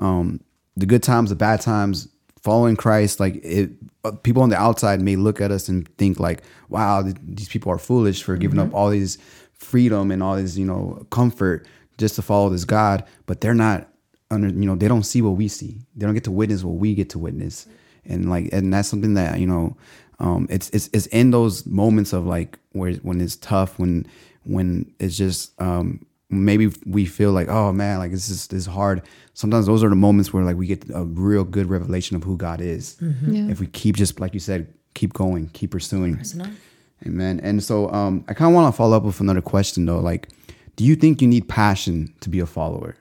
[0.00, 0.40] um
[0.76, 2.08] the good times the bad times
[2.40, 3.70] following Christ, like it,
[4.04, 7.48] uh, people on the outside may look at us and think like, wow, th- these
[7.48, 9.18] people are foolish for giving up all these
[9.54, 11.66] freedom and all this, you know, comfort
[11.98, 13.04] just to follow this God.
[13.26, 13.88] But they're not
[14.30, 15.80] under, you know, they don't see what we see.
[15.96, 17.66] They don't get to witness what we get to witness.
[18.08, 19.76] And like, and that's something that, you know,
[20.18, 24.06] um, it's, it's, it's in those moments of like where, when it's tough, when,
[24.44, 28.66] when it's just, um, maybe we feel like, oh man, like this is, this is
[28.66, 29.02] hard.
[29.34, 32.36] Sometimes those are the moments where like we get a real good revelation of who
[32.36, 32.96] God is.
[33.26, 33.50] Yeah.
[33.50, 36.16] If we keep just, like you said, keep going, keep pursuing.
[37.06, 37.40] Amen.
[37.44, 40.00] And so um, I kind of want to follow up with another question though.
[40.00, 40.28] Like,
[40.74, 42.96] do you think you need passion to be a follower?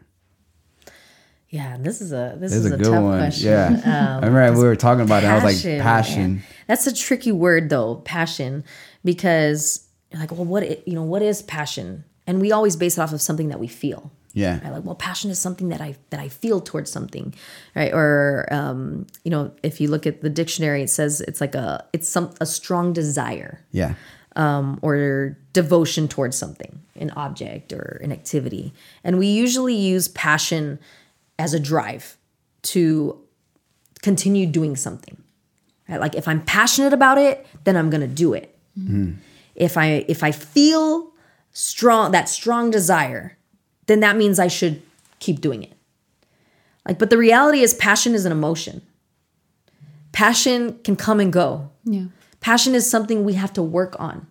[1.50, 3.20] Yeah, this is a this This is a, a good tough one.
[3.20, 3.48] question.
[3.50, 3.70] Yeah.
[4.18, 5.28] Um, I remember we were talking about it.
[5.28, 5.82] I was like, man.
[5.82, 6.44] passion.
[6.68, 8.64] That's a tricky word though, passion,
[9.06, 12.04] because you're like, well, what i- you know, what is passion?
[12.26, 14.12] And we always base it off of something that we feel.
[14.34, 14.60] Yeah.
[14.62, 14.74] Right?
[14.74, 17.34] Like, well, passion is something that I that I feel towards something,
[17.76, 17.94] right?
[17.94, 21.86] Or um, you know, if you look at the dictionary, it says it's like a
[21.94, 23.94] it's some a strong desire Yeah.
[24.36, 28.74] um, or devotion towards something, an object or an activity.
[29.04, 30.78] And we usually use passion
[31.39, 32.17] as a drive
[32.63, 33.19] to
[34.02, 35.17] continue doing something.
[35.88, 36.00] Right?
[36.00, 38.58] Like if I'm passionate about it, then I'm going to do it.
[38.76, 39.13] Hmm.
[39.56, 41.12] If I if I feel
[41.52, 43.38] strong that strong desire,
[43.88, 44.82] then that means I should
[45.19, 45.73] keep doing it.
[46.88, 48.82] Like but the reality is passion is an emotion.
[50.12, 51.69] Passion can come and go.
[51.84, 52.06] Yeah.
[52.39, 54.28] Passion is something we have to work on.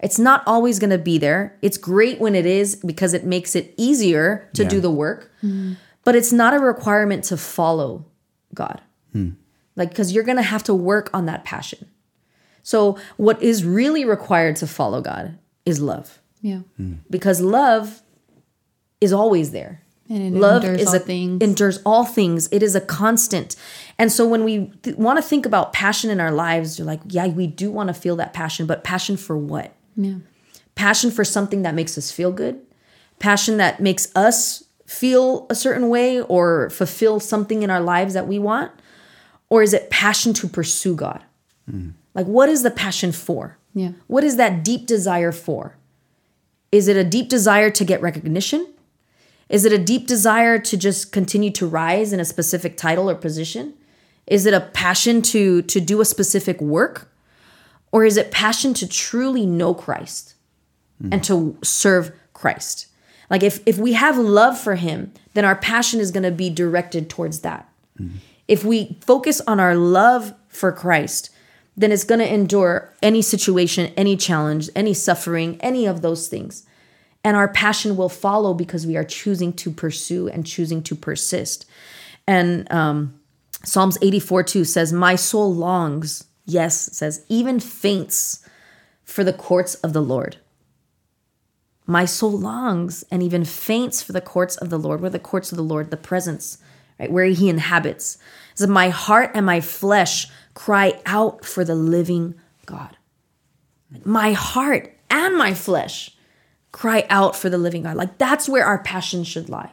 [0.00, 1.56] It's not always going to be there.
[1.62, 4.68] It's great when it is because it makes it easier to Yeah.
[4.68, 5.74] do the work, mm-hmm.
[6.06, 8.06] But it's not a requirement to follow
[8.54, 8.80] God.
[9.12, 9.30] Hmm.
[9.74, 11.90] Like, because you're going to have to work on that passion.
[12.62, 16.60] So, what is really required to follow God is love Yeah.
[16.76, 16.94] Hmm.
[17.10, 18.02] because love
[19.00, 19.82] is always there.
[20.08, 21.42] And it love endures is all a, things.
[21.42, 22.48] endures all things.
[22.52, 23.56] It is a constant.
[23.98, 27.00] And so when we th- want to think about passion in our lives, you're like,
[27.08, 29.74] yeah, we do want to feel that passion, but passion for what?
[29.96, 30.18] Yeah.
[30.76, 32.60] Passion for something that makes us feel good,
[33.18, 38.26] passion that makes us feel a certain way or fulfill something in our lives that
[38.26, 38.72] we want,
[39.48, 41.22] or is it passion to pursue God?
[42.14, 43.58] Like, what is the passion for?
[43.74, 43.90] Yeah.
[44.06, 45.76] What is that deep desire for?
[46.72, 48.66] Is it a deep desire to get recognition?
[49.48, 53.14] Is it a deep desire to just continue to rise in a specific title or
[53.14, 53.74] position?
[54.26, 57.12] Is it a passion to to do a specific work?
[57.92, 60.34] Or is it passion to truly know Christ
[61.12, 62.88] and to serve Christ?
[63.30, 66.50] Like if if we have love for him, then our passion is going to be
[66.50, 67.68] directed towards that.
[68.48, 71.30] If we focus on our love for Christ,
[71.76, 76.64] then it's going to endure any situation, any challenge, any suffering, any of those things.
[77.24, 81.66] And our passion will follow because we are choosing to pursue and choosing to persist.
[82.26, 83.18] And um,
[83.64, 88.48] Psalms 84 2 says, My soul longs, yes, says, even faints
[89.02, 90.36] for the courts of the Lord.
[91.86, 95.00] My soul longs and even faints for the courts of the Lord.
[95.00, 96.58] Where the courts of the Lord, the presence,
[96.98, 98.16] right, where he inhabits.
[98.52, 102.96] It says, My heart and my flesh cry out for the living God.
[104.04, 106.16] My heart and my flesh
[106.72, 107.96] cry out for the living God.
[107.96, 109.72] Like that's where our passion should lie.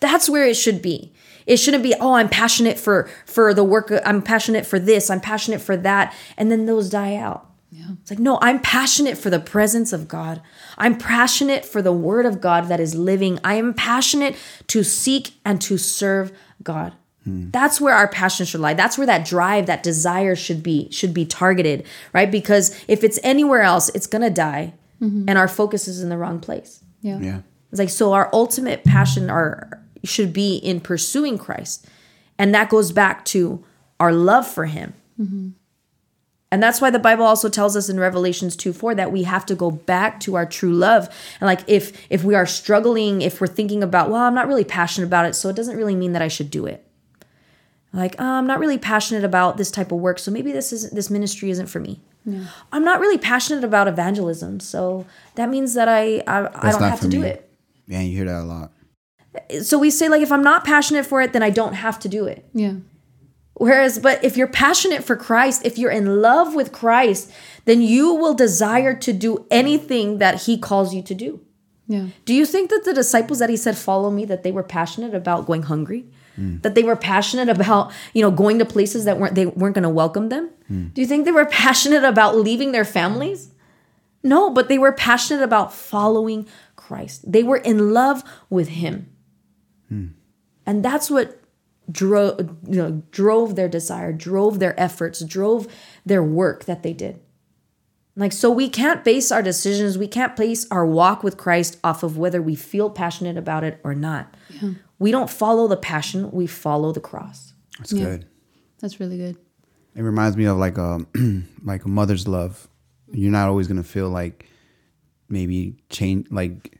[0.00, 1.12] That's where it should be.
[1.46, 3.92] It shouldn't be, oh, I'm passionate for for the work.
[4.04, 5.10] I'm passionate for this.
[5.10, 7.49] I'm passionate for that, and then those die out.
[7.70, 7.86] Yeah.
[8.00, 10.42] It's like, no, I'm passionate for the presence of God.
[10.76, 13.38] I'm passionate for the word of God that is living.
[13.44, 14.36] I am passionate
[14.68, 16.94] to seek and to serve God.
[17.24, 17.50] Hmm.
[17.50, 18.74] That's where our passion should lie.
[18.74, 22.30] That's where that drive, that desire should be should be targeted, right?
[22.30, 25.26] Because if it's anywhere else, it's going to die mm-hmm.
[25.28, 26.82] and our focus is in the wrong place.
[27.02, 27.18] Yeah.
[27.20, 27.40] Yeah.
[27.70, 31.86] It's like so our ultimate passion our should be in pursuing Christ.
[32.38, 33.64] And that goes back to
[33.98, 34.94] our love for him.
[35.20, 35.50] Mm-hmm.
[36.52, 39.46] And that's why the Bible also tells us in Revelations 2 4 that we have
[39.46, 41.08] to go back to our true love.
[41.40, 44.64] And like if if we are struggling, if we're thinking about, well, I'm not really
[44.64, 46.84] passionate about it, so it doesn't really mean that I should do it.
[47.92, 50.94] Like, oh, I'm not really passionate about this type of work, so maybe this isn't
[50.94, 52.00] this ministry isn't for me.
[52.24, 52.46] Yeah.
[52.72, 56.98] I'm not really passionate about evangelism, so that means that I I, I don't have
[56.98, 57.48] for to do it.
[57.86, 58.72] Yeah, you hear that a lot.
[59.62, 62.08] So we say like if I'm not passionate for it, then I don't have to
[62.08, 62.44] do it.
[62.52, 62.74] Yeah.
[63.60, 67.30] Whereas, but if you're passionate for Christ, if you're in love with Christ,
[67.66, 71.44] then you will desire to do anything that He calls you to do.
[71.86, 72.06] Yeah.
[72.24, 75.14] Do you think that the disciples that He said, follow me, that they were passionate
[75.14, 76.06] about going hungry?
[76.38, 76.62] Mm.
[76.62, 79.82] That they were passionate about, you know, going to places that weren't they weren't going
[79.82, 80.48] to welcome them?
[80.72, 80.94] Mm.
[80.94, 83.50] Do you think they were passionate about leaving their families?
[84.22, 87.30] No, but they were passionate about following Christ.
[87.30, 89.10] They were in love with Him.
[89.92, 90.12] Mm.
[90.64, 91.39] And that's what
[91.90, 95.66] drove you know drove their desire drove their efforts drove
[96.04, 97.20] their work that they did
[98.16, 102.02] like so we can't base our decisions we can't place our walk with christ off
[102.02, 104.36] of whether we feel passionate about it or not
[104.98, 108.04] we don't follow the passion we follow the cross That's Yeah.
[108.04, 108.26] good.
[108.80, 109.36] That's really good.
[109.94, 111.00] It reminds me of like a
[111.64, 112.68] like a mother's love.
[113.12, 114.46] You're not always gonna feel like
[115.28, 116.78] maybe change like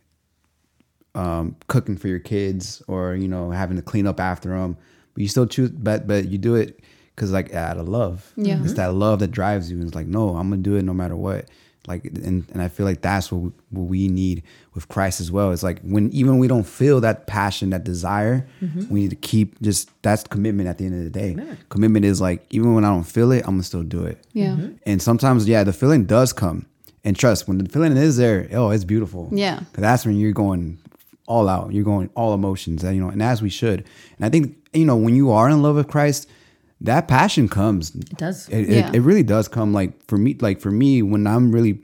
[1.15, 4.77] um, cooking for your kids or you know having to clean up after them,
[5.15, 5.71] but you still choose.
[5.71, 6.81] But but you do it
[7.15, 8.33] because like out of love.
[8.37, 8.63] Yeah.
[8.63, 9.79] it's that love that drives you.
[9.79, 11.47] And It's like no, I'm gonna do it no matter what.
[11.87, 14.43] Like and and I feel like that's what we, what we need
[14.75, 15.51] with Christ as well.
[15.51, 18.89] It's like when even we don't feel that passion, that desire, mm-hmm.
[18.89, 21.37] we need to keep just that's commitment at the end of the day.
[21.69, 24.25] Commitment is like even when I don't feel it, I'm gonna still do it.
[24.33, 24.51] Yeah.
[24.51, 24.77] Mm-hmm.
[24.87, 26.67] And sometimes, yeah, the feeling does come.
[27.03, 29.31] And trust, when the feeling is there, oh, it's beautiful.
[29.33, 29.61] Yeah.
[29.61, 30.79] Because that's when you're going
[31.35, 31.73] all out.
[31.73, 33.85] You're going all emotions, and you know, and as we should.
[34.17, 36.29] And I think you know when you are in love with Christ,
[36.81, 37.95] that passion comes.
[37.95, 38.49] It does.
[38.49, 38.89] It, Yeah.
[38.89, 39.73] it, it really does come.
[39.73, 41.83] Like for me, like for me, when I'm really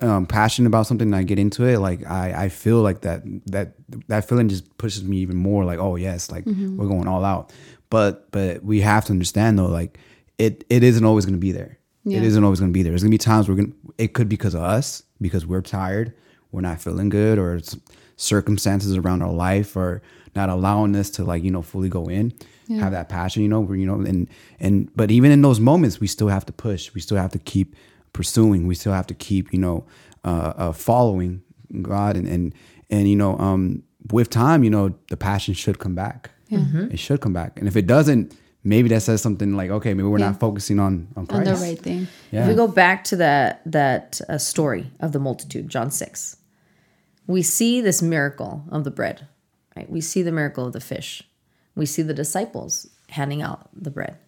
[0.00, 1.78] um, passionate about something, and I get into it.
[1.78, 3.74] Like I, I feel like that that
[4.08, 5.64] that feeling just pushes me even more.
[5.64, 6.76] Like oh yes, like Mm-hmm.
[6.76, 7.52] we're going all out.
[7.90, 9.98] But but we have to understand though, like
[10.38, 11.78] it it isn't always going to be there.
[12.04, 12.18] Yeah.
[12.18, 12.90] It isn't always going to be there.
[12.90, 13.70] There's going to be times we're going.
[13.72, 16.14] to It could be because of us, because we're tired,
[16.50, 17.76] we're not feeling good, or it's
[18.22, 20.00] circumstances around our life, or
[20.34, 22.32] not allowing us to like you know fully go in,
[22.80, 23.42] have that passion.
[23.42, 24.28] You know, where you know, and
[24.60, 26.92] and but even in those moments, we still have to push.
[26.94, 27.74] We still have to keep
[28.12, 28.66] pursuing.
[28.66, 29.84] We still have to keep you know
[30.24, 31.42] uh, uh, following
[31.82, 32.54] God, and and
[32.90, 36.30] and you know um, with time, you know, the passion should come back.
[36.54, 38.34] It should come back, and if it doesn't.
[38.64, 40.26] Maybe that says something like, okay, maybe we're Yeah.
[40.30, 41.46] not focusing on on On Christ.
[41.60, 42.06] the right thing.
[42.30, 42.42] Yeah.
[42.42, 46.36] If we go back to that that uh, story of the multitude, John six,
[47.26, 49.28] we see this miracle of the bread.
[49.76, 51.22] Right, we see the miracle of the fish.
[51.74, 54.18] We see the disciples handing out the bread.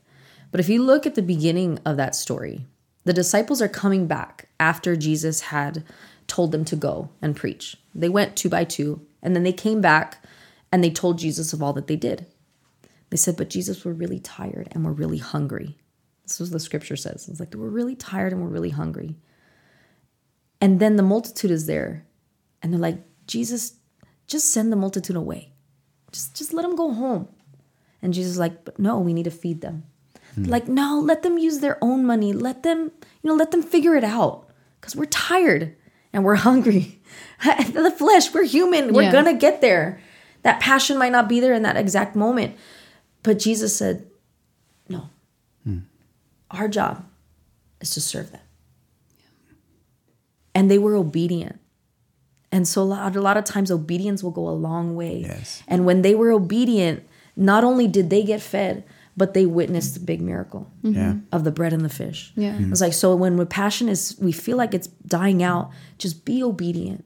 [0.50, 2.66] But if you look at the beginning of that story,
[3.04, 5.84] the disciples are coming back after Jesus had
[6.26, 7.76] told them to go and preach.
[7.94, 10.24] They went two by two, and then they came back
[10.72, 12.26] and they told Jesus of all that they did.
[13.10, 15.76] They said, But Jesus, we're really tired and we're really hungry.
[16.22, 17.28] This is what the scripture says.
[17.28, 19.16] It's like, We're really tired and we're really hungry.
[20.60, 22.06] And then the multitude is there.
[22.64, 23.74] And they're like, Jesus,
[24.26, 25.52] just send the multitude away.
[26.12, 27.28] Just, just let them go home.
[28.00, 29.84] And Jesus is like, But no, we need to feed them.
[30.34, 30.44] Hmm.
[30.44, 32.32] Like, no, let them use their own money.
[32.32, 32.90] Let them,
[33.22, 34.48] you know, let them figure it out.
[34.80, 35.76] Because we're tired
[36.14, 37.02] and we're hungry.
[37.44, 38.94] the flesh, we're human.
[38.94, 39.12] We're Yeah.
[39.12, 40.00] going to get there.
[40.42, 42.56] That passion might not be there in that exact moment.
[43.22, 44.06] But Jesus said,
[44.88, 45.10] no.
[45.64, 45.80] Hmm.
[46.50, 47.04] Our job
[47.82, 48.40] is to serve them.
[50.54, 51.60] And they were obedient.
[52.54, 55.22] And so a lot, a lot of times obedience will go a long way.
[55.26, 55.64] Yes.
[55.66, 57.02] And when they were obedient,
[57.34, 58.84] not only did they get fed,
[59.16, 60.94] but they witnessed the big miracle mm-hmm.
[60.94, 61.14] Yeah.
[61.32, 62.32] of the bread and the fish.
[62.36, 62.56] Yeah.
[62.60, 66.44] It's like so when with passion is we feel like it's dying out, just be
[66.44, 67.04] obedient.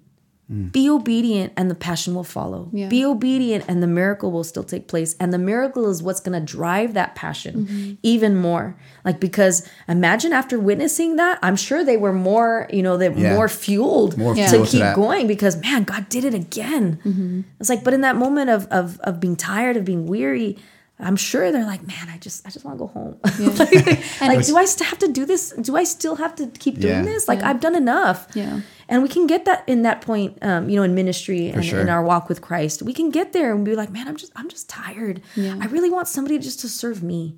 [0.73, 2.71] Be obedient and the passion will follow.
[2.73, 2.89] Yeah.
[2.89, 5.15] Be obedient and the miracle will still take place.
[5.21, 7.93] And the miracle is what's going to drive that passion Mm-hmm.
[8.03, 8.75] even more.
[9.05, 13.35] Like because imagine after witnessing that, I'm sure they were more, you know, they're Yeah.
[13.35, 14.97] more fueled More to fuel to keep that.
[14.97, 16.99] going because man, God did it again.
[17.05, 17.41] Mm-hmm.
[17.61, 20.57] It's like, but in that moment of of of being tired, of being weary,
[20.99, 23.17] I'm sure they're like, man, I just I just want to go home.
[23.59, 25.51] like, like, do I still have to do this?
[25.61, 27.03] Do I still have to keep doing Yeah.
[27.03, 27.29] this?
[27.29, 27.51] Like Yeah.
[27.51, 28.27] I've done enough.
[28.35, 28.61] Yeah.
[28.89, 31.81] And we can get that in that point, um, you know, in ministry and sure.
[31.81, 32.83] in our walk with Christ.
[32.83, 35.23] We can get there and be like, man, I'm just I'm just tired.
[35.37, 35.59] Yeah.
[35.61, 37.37] I really want somebody just to serve me.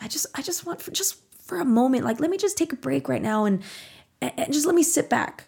[0.00, 2.72] I just I just want for just for a moment, like let me just take
[2.72, 3.62] a break right now and
[4.20, 5.46] and, and just let me sit back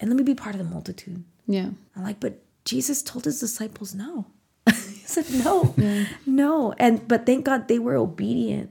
[0.00, 1.22] and let me be part of the multitude.
[1.46, 1.70] Yeah.
[1.94, 4.26] I'm like, but Jesus told his disciples no.
[4.66, 5.74] he said no,
[6.26, 6.74] no.
[6.78, 8.70] And but thank God they were obedient.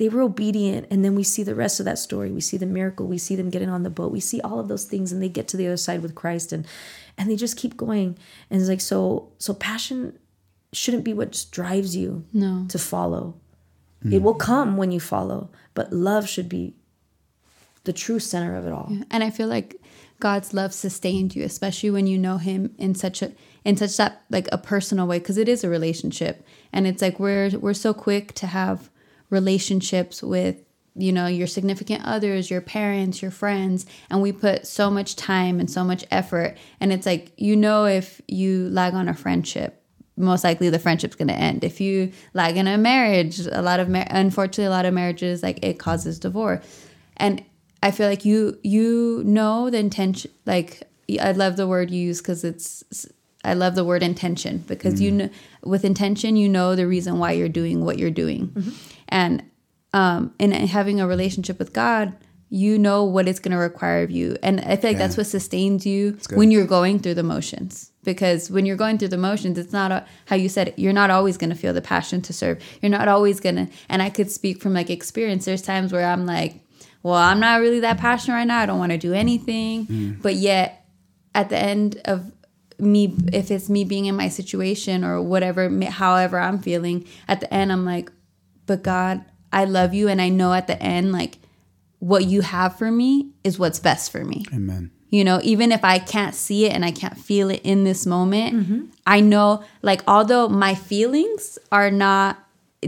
[0.00, 2.32] They were obedient, and then we see the rest of that story.
[2.32, 3.06] We see the miracle.
[3.06, 4.10] We see them getting on the boat.
[4.10, 6.52] We see all of those things, and they get to the other side with Christ,
[6.54, 6.66] and
[7.18, 8.16] and they just keep going.
[8.48, 9.28] And it's like so.
[9.36, 10.18] So passion
[10.72, 12.64] shouldn't be what just drives you No.
[12.70, 13.34] to follow.
[14.02, 14.14] Mm-hmm.
[14.14, 16.74] It will come when you follow, but love should be
[17.84, 18.90] the true center of it all.
[19.10, 19.76] And I feel like
[20.18, 23.32] God's love sustained you, especially when you know Him in such a
[23.66, 27.20] in such that like a personal way, because it is a relationship, and it's like
[27.20, 28.88] we're we're so quick to have
[29.30, 30.62] relationships with
[30.96, 35.60] you know your significant others, your parents, your friends, and we put so much time
[35.60, 39.76] and so much effort, and it's like you know if you lag on a friendship.
[40.16, 41.64] Most likely, the friendship's going to end.
[41.64, 45.42] If you lag in a marriage, a lot of mar- unfortunately, a lot of marriages
[45.42, 46.62] like it causes divorce
[47.20, 47.44] and
[47.82, 50.82] i feel like you you know the intention like
[51.20, 52.82] i love the word you use because it's
[53.42, 55.18] I love the word intention because you mm-hmm.
[55.18, 55.30] know
[55.64, 58.70] with intention you know the reason why you're doing what you're doing, mm-hmm.
[59.10, 59.42] And
[59.92, 62.14] um, in having a relationship with God,
[62.48, 65.26] you know what it's going to require of you, and I feel like that's what
[65.26, 67.92] sustains you when you're going through the motions.
[68.02, 70.78] Because when you're going through the motions, it's not a, how you said it.
[70.78, 72.62] You're not always going to feel the passion to serve.
[72.80, 73.68] You're not always going to.
[73.90, 75.44] And I could speak from like experience.
[75.44, 76.62] There's times where I'm like,
[77.02, 78.60] well, I'm not really that passionate right now.
[78.60, 79.84] I don't want to do anything.
[80.22, 80.86] But yet,
[81.34, 82.32] at the end of
[82.78, 87.52] me, if it's me being in my situation or whatever, however I'm feeling, at the
[87.52, 88.10] end, I'm like,
[88.70, 90.06] but God, I love you.
[90.06, 91.38] And I know at the end, like,
[91.98, 94.44] what you have for me is what's best for me.
[94.54, 94.92] Amen.
[95.08, 98.06] You know, even if I can't see it and I can't feel it in this
[98.06, 98.84] moment, mm-hmm.
[99.04, 102.38] I know, like, although my feelings are not,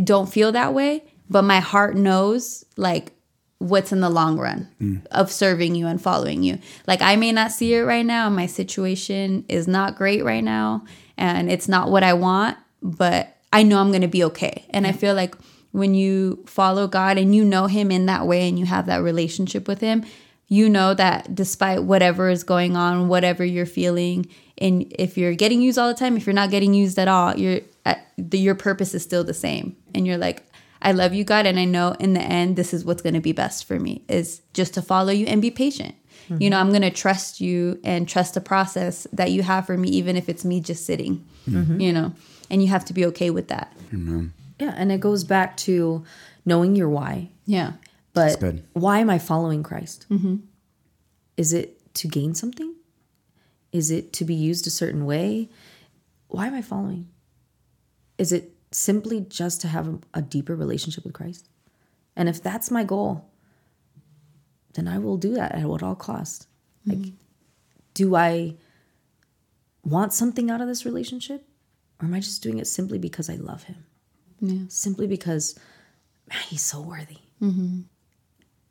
[0.04, 3.10] don't feel that way, but my heart knows, like,
[3.58, 5.04] what's in the long run mm.
[5.10, 6.60] of serving you and following you.
[6.86, 10.44] Like, I may not see it right now, and my situation is not great right
[10.44, 10.84] now,
[11.16, 14.64] and it's not what I want, but I know I'm going to be okay.
[14.70, 15.34] And I feel like
[15.72, 19.02] when you follow God and you know Him in that way and you have that
[19.02, 20.04] relationship with Him,
[20.48, 24.26] you know that despite whatever is going on, whatever you're feeling,
[24.58, 27.34] and if you're getting used all the time, if you're not getting used at all,
[27.34, 29.76] the, your purpose is still the same.
[29.94, 30.44] And you're like,
[30.82, 33.20] I love you, God, and I know in the end this is what's going to
[33.20, 35.94] be best for me is just to follow you and be patient.
[36.40, 39.76] You know, I'm going to trust you and trust the process that you have for
[39.76, 41.24] me, even if it's me just sitting.
[41.48, 41.80] Mm-hmm.
[41.80, 42.12] You know,
[42.50, 43.72] and you have to be okay with that.
[44.62, 46.04] Yeah, and it goes back to
[46.44, 47.30] knowing your why.
[47.46, 47.72] Yeah.
[48.12, 48.64] But good.
[48.74, 50.06] why am I following Christ?
[50.08, 50.36] Mm-hmm.
[51.36, 52.72] Is it to gain something?
[53.72, 55.48] Is it to be used a certain way?
[56.28, 57.08] Why am I following?
[58.18, 61.48] Is it simply just to have a, a deeper relationship with Christ?
[62.14, 63.28] And if that's my goal,
[64.74, 66.46] then I will do that at what all cost.
[66.86, 67.02] Mm-hmm.
[67.02, 67.12] Like,
[67.94, 68.54] do I
[69.82, 71.48] want something out of this relationship?
[72.00, 73.86] Or am I just doing it simply because I love him?
[74.42, 74.64] Yeah.
[74.68, 75.58] Simply because,
[76.28, 77.18] man, he's so worthy.
[77.40, 77.82] Mm-hmm.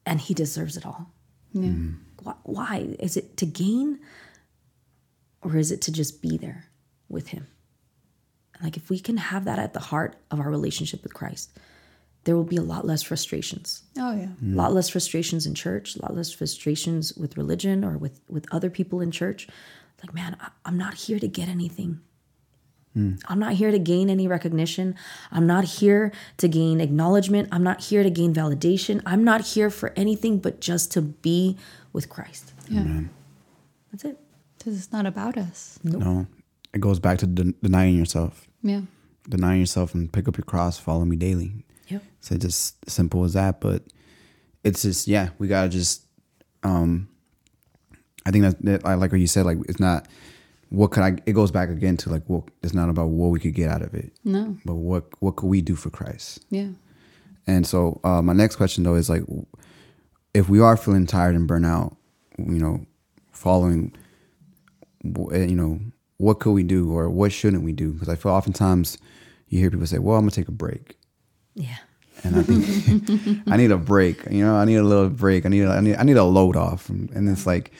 [0.06, 1.12] And he deserves it all.
[1.54, 1.70] Yeah.
[1.70, 1.94] Mm-hmm.
[2.24, 2.96] Why, why?
[3.00, 4.00] Is it to gain
[5.42, 6.66] or is it to just be there
[7.10, 7.48] with him?
[8.62, 11.58] Like, if we can have that at the heart of our relationship with Christ,
[12.26, 13.82] there will be a lot less frustrations.
[13.98, 14.28] Oh, yeah.
[14.28, 18.46] A lot less frustrations in church, a lot less frustrations with religion or with, with
[18.52, 19.48] other people in church.
[20.04, 22.02] Like, man, I, I'm not here to get anything.
[22.94, 24.96] I'm not here to gain any recognition.
[25.32, 27.48] I'm not here to gain acknowledgement.
[27.52, 29.02] I'm not here to gain validation.
[29.06, 31.58] I'm not here for anything but just to be
[31.94, 32.52] with Christ.
[32.70, 33.02] Yeah.
[33.92, 34.20] That's it.
[34.58, 35.80] Because it's not about us.
[35.84, 36.28] No,
[36.74, 38.82] it goes back to den- denying yourself, Yeah.
[39.28, 41.66] denying yourself, and pick up your cross, follow me daily.
[41.88, 42.04] Yep.
[42.20, 43.60] So just simple as that.
[43.62, 43.84] But
[44.64, 46.06] it's just yeah, we gotta just.
[46.64, 47.08] um
[48.26, 49.46] I think that, that I like what you said.
[49.46, 50.08] Like it's not
[50.72, 51.18] what could I.
[51.26, 53.82] It goes back again to like what it's not about what we could get out
[53.82, 54.58] of it, No.
[54.66, 56.44] but what what could we do for Christ.
[56.50, 56.70] Yeah.
[57.48, 59.24] And so uh, my next question though is like,
[60.34, 61.96] if we are feeling tired and burnt out,
[62.38, 62.86] you know,
[63.32, 63.94] following,
[65.32, 65.80] eh, you know,
[66.18, 67.92] what could we do or what shouldn't we do?
[67.92, 68.98] Because I feel oftentimes
[69.50, 70.98] you hear people say, "Well, I'm gonna take a break,"
[71.56, 71.78] Yeah.
[72.24, 74.24] and I think I need a break.
[74.30, 75.46] You know, I need a little break.
[75.46, 77.72] I need a, I need I need a load off, and, and it's like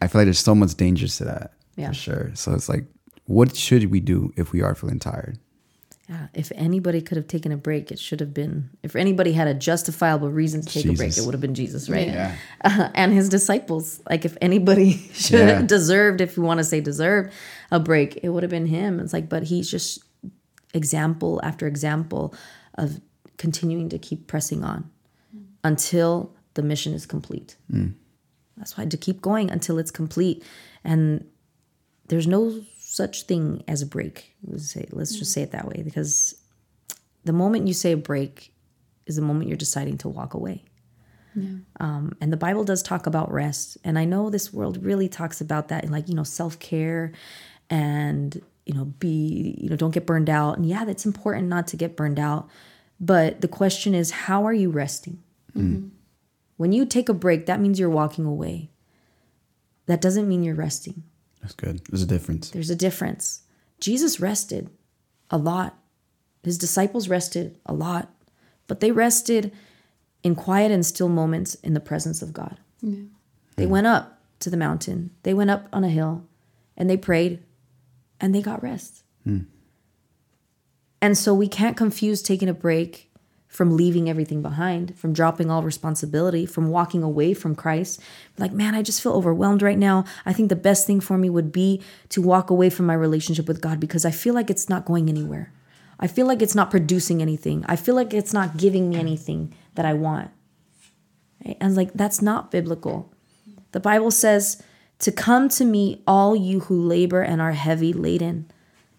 [0.00, 1.88] I feel like there's so much dangers to that Yeah.
[1.88, 2.30] for sure.
[2.34, 2.84] So it's like,
[3.26, 5.38] what should we do if we are feeling tired?
[6.08, 6.28] Yeah.
[6.32, 9.52] If anybody could have taken a break, it should have been, if anybody had a
[9.52, 12.06] justifiable reason to take a break, it would have been Jesus, right?
[12.06, 12.34] Yeah.
[12.64, 14.00] Uh, and his disciples.
[14.08, 15.46] Like, if anybody should Yeah.
[15.58, 17.32] have deserved, if you want to say deserved
[17.70, 19.00] a break, it would have been him.
[19.00, 20.02] It's like, but he's just
[20.72, 22.34] example after example
[22.76, 23.00] of
[23.36, 24.90] continuing to keep pressing on
[25.62, 27.56] until the mission is complete.
[28.56, 30.42] That's why to keep going until it's complete.
[30.84, 31.26] And
[32.08, 34.34] there's no such thing as a break.
[34.46, 36.34] Let's say, let's just say it that way, because
[37.24, 38.52] the moment you say a break
[39.06, 40.64] is the moment you're deciding to walk away.
[41.78, 45.40] Um, and the Bible does talk about rest, and I know this world really talks
[45.40, 47.12] about that, and like you know, self care,
[47.70, 50.56] and you know, be you know, don't get burned out.
[50.56, 52.48] And yeah, that's important not to get burned out.
[52.98, 55.22] But the question is, how are you resting?
[56.56, 58.70] When you take a break, that means you're walking away.
[59.86, 61.04] That doesn't mean you're resting.
[61.40, 61.80] That's good.
[61.88, 62.50] There's a difference.
[62.50, 63.42] There's a difference.
[63.80, 64.70] Jesus rested
[65.30, 65.78] a lot.
[66.42, 68.10] His disciples rested a lot,
[68.66, 69.52] but they rested
[70.22, 72.58] in quiet and still moments in the presence of God.
[72.80, 73.70] They hmm.
[73.70, 76.24] went up to the mountain, they went up on a hill,
[76.76, 77.42] and they prayed,
[78.20, 79.02] and they got rest.
[79.24, 79.40] Hmm.
[81.00, 83.07] And so we can't confuse taking a break
[83.48, 87.98] from leaving everything behind, from dropping all responsibility, from walking away from Christ.
[88.36, 90.04] Like, man, I just feel overwhelmed right now.
[90.26, 93.48] I think the best thing for me would be to walk away from my relationship
[93.48, 95.52] with God because I feel like it's not going anywhere.
[95.98, 97.64] I feel like it's not producing anything.
[97.66, 100.30] I feel like it's not giving me anything that I want.
[101.44, 101.56] Right?
[101.60, 103.12] And like, that's not biblical.
[103.72, 104.62] The Bible says
[105.00, 108.50] to come to me, all you who labor and are heavy laden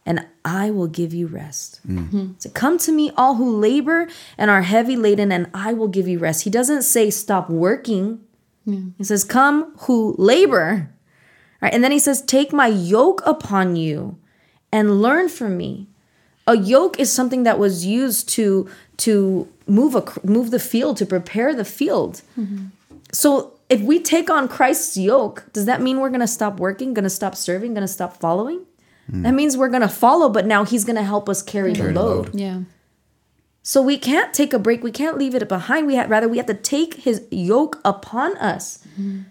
[0.09, 1.81] and I will give you rest.
[2.39, 4.07] So come to me, all who labor
[4.39, 6.45] and are heavy laden, and I will give you rest.
[6.45, 8.19] He doesn't say stop working.
[8.97, 10.89] He says, Come who labor.
[11.61, 11.71] Right?
[11.71, 14.17] And then he says, Take my yoke upon you
[14.71, 15.87] and learn from me.
[16.47, 21.05] A yoke is something that was used to to move a move the field to
[21.05, 22.23] prepare the field.
[22.35, 22.65] Mm-hmm.
[23.13, 26.95] So if we take on Christ's yoke, does that mean we're going to stop working,
[26.95, 28.65] going to stop serving, going to stop following?
[29.09, 29.23] Mm.
[29.23, 31.87] That means we're going to follow, but now he's going to help us carry, Carry
[31.87, 32.25] the the load.
[32.27, 32.35] load.
[32.39, 32.59] Yeah.
[33.63, 34.83] So we can't take a break.
[34.83, 35.87] We can't leave it behind.
[35.87, 38.79] We ha- rather we have to take his yoke upon us.
[38.93, 39.21] Mm-hmm.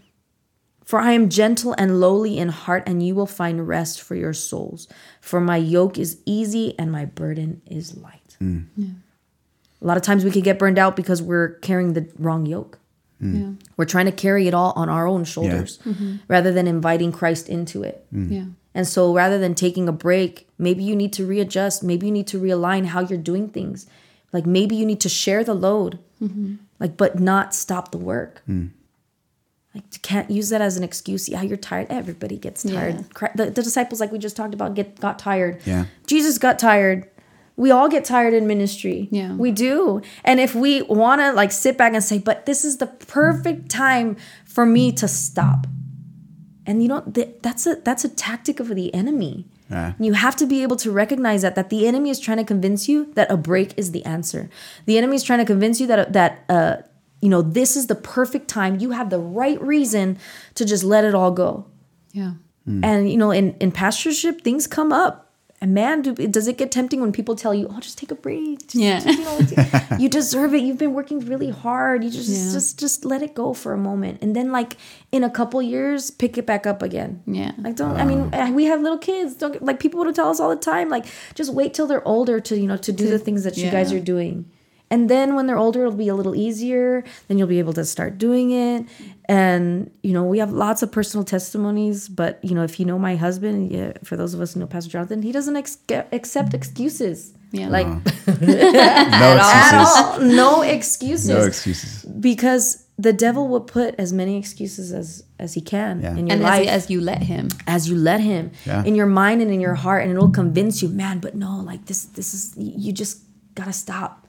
[0.85, 4.33] For I am gentle and lowly in heart, and you will find rest for your
[4.33, 4.89] souls.
[5.21, 8.37] For my yoke is easy and my burden is light.
[8.41, 8.67] Mm.
[8.75, 8.87] Yeah.
[9.83, 12.79] A lot of times we can get burned out because we're carrying the wrong yoke.
[13.23, 13.41] Mm.
[13.41, 13.67] Yeah.
[13.77, 16.17] We're trying to carry it all on our own shoulders mm-hmm.
[16.27, 18.07] rather than inviting Christ into it.
[18.11, 18.45] Yeah.
[18.79, 21.83] And so rather than taking a break, maybe you need to readjust.
[21.83, 23.89] Maybe you need to realign how you're doing things.
[24.33, 26.55] Like maybe you need to share the load, mm-hmm.
[26.79, 28.41] like, but not stop the work.
[28.47, 28.67] Hmm.
[29.75, 31.29] Like, you can't use that as an excuse.
[31.29, 31.89] Yeah, you're tired.
[31.91, 33.05] Everybody gets tired.
[33.21, 33.29] Yeah.
[33.35, 35.61] The, the disciples, like we just talked about, get got tired.
[35.67, 35.87] Yeah.
[36.07, 37.11] Jesus got tired.
[37.57, 39.09] We all get tired in ministry.
[39.11, 39.35] Yeah.
[39.35, 40.03] We do.
[40.23, 43.71] And if we want to like sit back and say, but this is the perfect
[43.71, 45.67] time for me to stop.
[46.69, 49.47] And you know, th- that's a that's a tactic of the enemy.
[49.71, 49.95] Yeah.
[49.99, 52.91] You have to be able to recognize that that the enemy is trying to convince
[52.91, 54.51] you that a break is the answer.
[54.85, 56.77] The enemy is trying to convince you that that uh
[57.23, 58.79] you know this is the perfect time.
[58.79, 60.19] You have the right reason
[60.57, 61.67] to just let it all go.
[62.13, 62.33] Yeah.
[62.85, 65.28] And you know, in in pastorship, things come up.
[65.61, 68.15] And man, do, does it get tempting when people tell you, "Oh, just take a
[68.15, 69.03] break." Just, Yeah.
[69.05, 69.41] you, know,
[69.99, 70.63] you deserve it.
[70.63, 72.05] You've been working really hard.
[72.05, 72.53] You just Yeah.
[72.53, 74.77] just just let it go for a moment, and then like
[75.11, 77.23] in a couple years, pick it back up again.
[77.27, 77.53] Yeah.
[77.59, 77.97] Like don't.
[77.97, 79.35] I mean, we have little kids.
[79.35, 80.91] Don't like people would tell us all the time.
[80.91, 83.69] Like just wait till they're older to you know to do the things that you
[83.71, 84.47] guys are doing.
[84.91, 87.05] And then when they're older, it'll be a little easier.
[87.29, 88.87] Then you'll be able to start doing it.
[89.27, 92.09] And, you know, we have lots of personal testimonies.
[92.09, 94.67] But, you know, if you know my husband, yeah, for those of us who know
[94.67, 95.77] Pastor Jonathan, he doesn't ex-
[96.13, 97.35] accept excuses.
[97.53, 97.69] Yeah.
[97.69, 97.93] Like, No
[98.27, 99.97] at excuses.
[99.97, 100.21] all.
[100.21, 101.29] No excuses.
[101.29, 102.05] No excuses.
[102.05, 106.17] Because the devil will put as many excuses as, as he can Yeah.
[106.17, 107.49] in your And life as, as you let him.
[107.67, 108.85] as you let him Yeah.
[108.85, 111.85] in your mind and in your heart and it'll convince you man but no like
[111.87, 113.21] this this is you just
[113.55, 114.27] gotta stop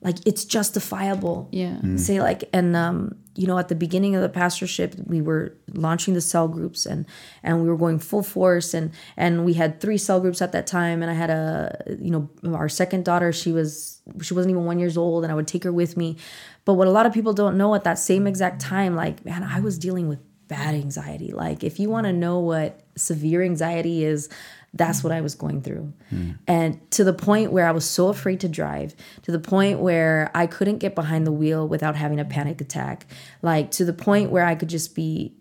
[0.00, 1.48] like it's justifiable.
[1.52, 1.80] Yeah.
[1.96, 6.14] say like and um you know at the beginning of the pastorship we were launching
[6.14, 7.04] the cell groups and
[7.42, 10.66] and we were going full force and and we had three cell groups at that
[10.66, 11.02] time.
[11.02, 14.78] And i had a you know our second daughter she was she wasn't even one
[14.78, 16.16] years old and i would take her with me.
[16.64, 19.42] But what a lot of people don't know at that same exact time like man
[19.42, 21.32] i was dealing with bad anxiety.
[21.32, 24.28] Like if you want to know what severe anxiety is
[24.74, 25.92] that's what I was going through.
[26.10, 26.30] Hmm.
[26.46, 30.30] And to the point where I was so afraid to drive, to the point where
[30.34, 33.06] I couldn't get behind the wheel without having a panic attack,
[33.40, 35.34] like to the point where I could just be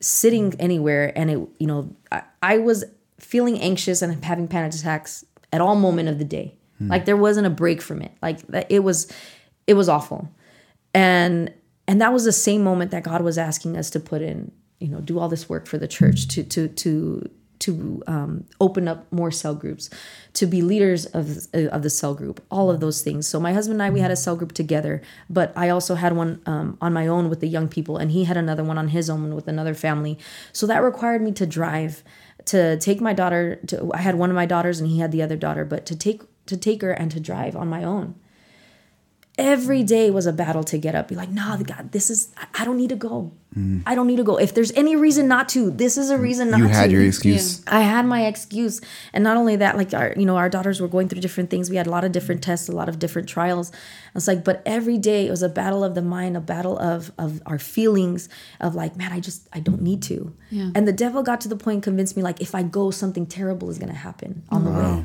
[0.00, 2.84] sitting anywhere and it, you know, I, I was
[3.18, 6.56] feeling anxious and having panic attacks at all moment of the day.
[6.78, 6.88] Hmm.
[6.88, 8.12] Like there wasn't a break from it.
[8.22, 9.12] Like it was,
[9.66, 10.30] it was awful.
[10.94, 11.52] And,
[11.88, 14.88] and that was the same moment that God was asking us to put in, you
[14.88, 17.28] know, do all this work for the church to, to, to,
[17.60, 19.90] to um, open up more cell groups,
[20.34, 23.26] to be leaders of of the cell group, all of those things.
[23.26, 26.14] So my husband and I, we had a cell group together, but I also had
[26.14, 28.88] one um, on my own with the young people, and he had another one on
[28.88, 30.18] his own with another family.
[30.52, 32.02] So that required me to drive,
[32.46, 33.60] to take my daughter.
[33.68, 35.96] To I had one of my daughters, and he had the other daughter, but to
[35.96, 38.14] take to take her and to drive on my own
[39.38, 41.08] every day was a battle to get up.
[41.08, 43.32] Be like, nah, God, this is, I- I don't need to go.
[43.86, 44.36] I don't need to go.
[44.38, 46.20] If there's any reason not to, this is a mm.
[46.20, 46.62] reason not to.
[46.64, 46.74] You to.
[46.74, 47.64] had your excuse.
[47.66, 48.80] I had my excuse.
[49.12, 51.68] And not only that, like our, you know, our daughters were going through different things.
[51.68, 53.72] We had a lot of different tests, a lot of different trials.
[54.14, 57.10] It's like, but every day it was a battle of the mind, a battle of
[57.18, 58.28] of our feelings
[58.60, 60.32] of like, man, I just I don't need to.
[60.50, 60.70] Yeah.
[60.74, 63.26] And the devil got to the point and convinced me like if I go, something
[63.26, 65.04] terrible is gonna happen on the way.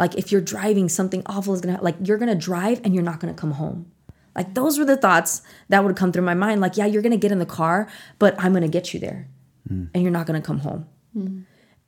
[0.00, 3.20] Like if you're driving, something awful is gonna like you're gonna drive and you're not
[3.20, 3.92] gonna come home.
[4.34, 6.62] Like those were the thoughts that would come through my mind.
[6.62, 7.86] Like, yeah, you're gonna get in the car,
[8.18, 9.28] but I'm gonna get you there,
[9.68, 9.84] hmm.
[9.92, 10.86] and you're not gonna come home.
[11.12, 11.40] Hmm.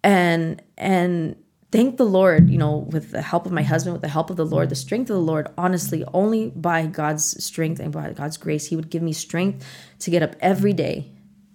[0.04, 1.36] And and
[1.70, 4.36] thank the Lord, you know, with the help of my husband, with the help of
[4.36, 8.36] the Lord, the strength of the Lord, honestly, only by God's strength and by God's
[8.36, 9.66] grace, He would give me strength
[10.00, 11.12] to get up every day,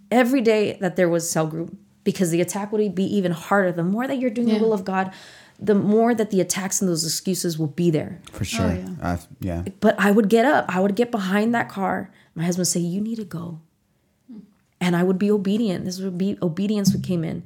[0.10, 3.72] every day that there was cell group, because the attack would be even harder.
[3.72, 4.58] The more that you're doing Yeah.
[4.58, 5.14] the will of God,
[5.60, 8.22] the more that the attacks and those excuses will be there.
[8.32, 8.66] For sure.
[8.66, 8.90] Oh, yeah.
[9.02, 9.64] I, yeah.
[9.80, 12.12] But I would get up, I would get behind that car.
[12.36, 13.62] My husband would say, You need to go.
[14.80, 15.86] And I would be obedient.
[15.86, 17.44] This would be obedience would came in.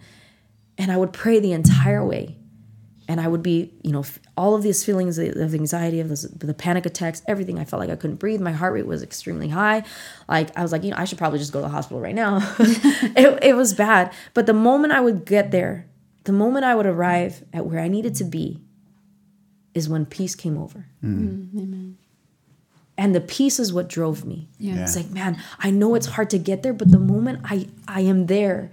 [0.78, 2.38] And I would pray the entire way.
[3.08, 4.04] And I would be, you know,
[4.38, 7.60] all of these feelings of anxiety, of this, the panic attacks, everything.
[7.60, 8.42] I felt like I couldn't breathe.
[8.42, 9.84] My heart rate was extremely high.
[10.30, 12.16] Like I was like, you know, I should probably just go to the hospital right
[12.16, 12.38] now.
[12.60, 14.14] it, it was bad.
[14.34, 15.88] But the moment I would get there,
[16.24, 18.60] the moment I would arrive at where I needed to be,
[19.74, 20.86] is when peace came over.
[21.04, 21.50] Mm.
[21.52, 21.94] Mm,
[22.98, 24.48] and the peace is what drove me.
[24.60, 24.84] Yeah.
[24.84, 28.02] It's like, man, I know it's hard to get there, but the moment I I
[28.02, 28.72] am there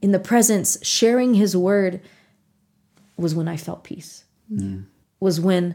[0.00, 2.00] in the presence, sharing his word,
[3.16, 4.24] was when I felt peace.
[4.50, 4.84] Mm.
[5.18, 5.74] Was when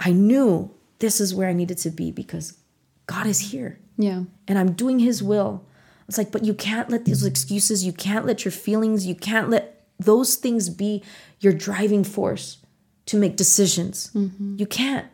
[0.00, 2.54] I knew this is where I needed to be because
[3.06, 4.24] God is here Yeah.
[4.48, 5.64] and I'm doing his will.
[6.08, 9.48] It's like, but you can't let those excuses, you can't let your feelings, you can't
[9.50, 11.02] let those things be
[11.40, 12.58] your driving force
[13.06, 14.10] to make decisions.
[14.56, 15.06] You can't.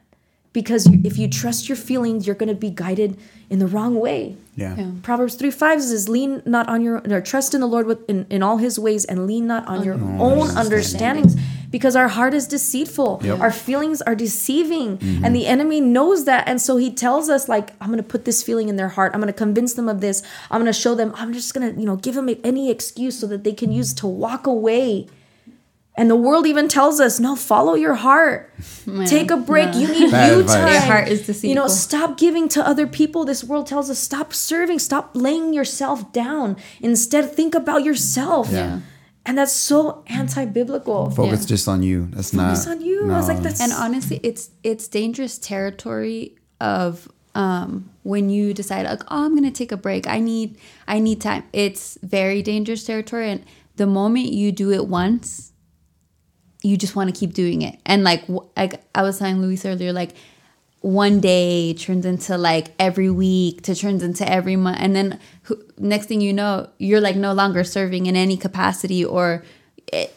[0.53, 3.19] Because if you trust your feelings, you're going to be guided
[3.49, 4.37] in the wrong way.
[4.55, 4.77] Yeah.
[4.77, 4.91] Yeah.
[5.03, 8.27] Proverbs 3 5 says, Lean not on your, or trust in the Lord with, in,
[8.29, 11.37] in all his ways and lean not on your own understandings.
[11.73, 13.23] Because our heart is deceitful.
[13.25, 13.41] Yep.
[13.41, 14.99] Our feelings are deceiving.
[14.99, 15.25] Mm-hmm.
[15.25, 16.47] And the enemy knows that.
[16.47, 19.13] And so he tells us, like, I'm going to put this feeling in their heart.
[19.15, 20.23] I'm going to convince them of this.
[20.51, 23.19] I'm going to show them, I'm just going to, you know, give them any excuse
[23.19, 25.09] so that they can use to walk away.
[25.95, 28.51] And the world even tells us, no, follow your heart.
[29.07, 29.73] Take a break.
[29.75, 29.81] no.
[29.81, 30.55] You need Bad you advice.
[30.55, 30.73] time.
[30.73, 33.25] Your heart is You know, stop giving to other people.
[33.25, 36.57] This world tells us stop serving, stop laying yourself down.
[36.81, 38.51] Instead, think about yourself.
[38.51, 38.81] Yeah.
[39.25, 41.11] And that's so anti-biblical.
[41.11, 41.47] Focus Yeah.
[41.47, 42.09] just on you.
[42.11, 42.49] That's not.
[42.57, 43.11] Focus on you.
[43.11, 48.85] I was like, that's And honestly, it's it's dangerous territory of um when you decide
[48.87, 50.07] like, oh, I'm gonna take a break.
[50.09, 50.59] I need
[50.89, 51.45] I need time.
[51.53, 53.45] It's very dangerous territory, and
[53.77, 55.53] the moment you do it once,
[56.63, 57.79] you just want to keep doing it.
[57.87, 58.25] And like
[58.57, 60.15] like I was telling Luis earlier, like
[60.83, 65.19] one day turns into like every week to turns into every month and then
[65.79, 69.45] next thing you know you're like no longer serving in any capacity or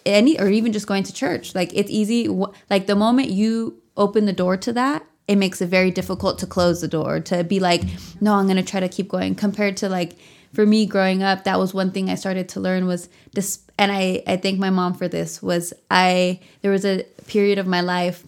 [0.05, 1.55] any or even just going to church.
[1.55, 2.28] Like it's easy
[2.70, 6.45] like the moment you open the door to that it makes it very difficult to
[6.45, 7.82] close the door to be like
[8.22, 10.13] no i'm going to try to keep going compared to like
[10.53, 13.91] for me growing up that was one thing i started to learn was this and
[13.91, 17.82] i i thank my mom for this was i there was a period of my
[17.82, 18.24] life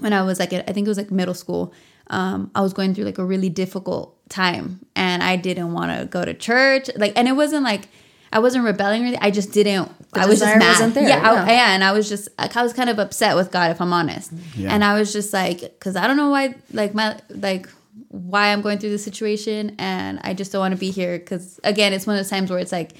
[0.00, 1.72] when I was like, I think it was like middle school,
[2.08, 6.06] um, I was going through like a really difficult time and I didn't want to
[6.06, 6.88] go to church.
[6.96, 7.88] Like, and it wasn't like,
[8.32, 9.22] I wasn't rebelling or anything.
[9.22, 10.68] I just didn't, The I was just mad.
[10.68, 11.46] wasn't there, Yeah, I, yeah.
[11.46, 11.74] yeah.
[11.74, 14.32] And I was just, like, I was kind of upset with God, if I'm honest.
[14.56, 14.72] Yeah.
[14.74, 17.68] And I was just like, cause I don't know why, like my, like,
[18.08, 21.18] why I'm going through this situation and I just don't want to be here.
[21.18, 22.92] Cause again, it's one of those times where it's like,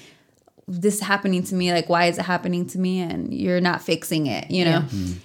[0.71, 2.99] this happening to me like why is it happening to me?
[2.99, 4.83] And you're not fixing it you know?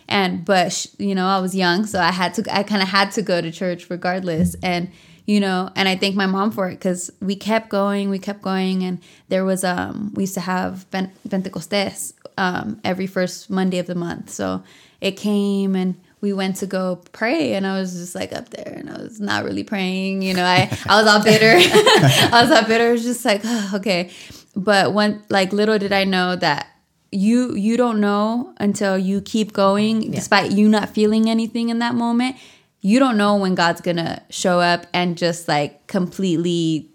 [0.08, 2.88] And but sh- you know i was young so i had to i kind of
[2.88, 4.56] had to go to church regardless.
[4.62, 4.90] And
[5.26, 8.42] you know and i thank my mom for it because we kept going we kept
[8.42, 8.82] going.
[8.84, 13.86] And there was um we used to have ben- pentecostes um every first monday of
[13.86, 14.30] the month.
[14.30, 14.62] So
[15.00, 18.72] it came and we went to go pray and I was just like up there
[18.74, 21.52] and I was not really praying, you know, I, I was all bitter.
[22.34, 22.88] I was all bitter.
[22.88, 24.10] I was just like, oh, okay.
[24.56, 26.68] But when like little did I know that
[27.10, 31.94] you you don't know until you keep going, despite you not feeling anything in that
[31.94, 32.36] moment.
[32.80, 36.90] You don't know when God's gonna show up and just like completely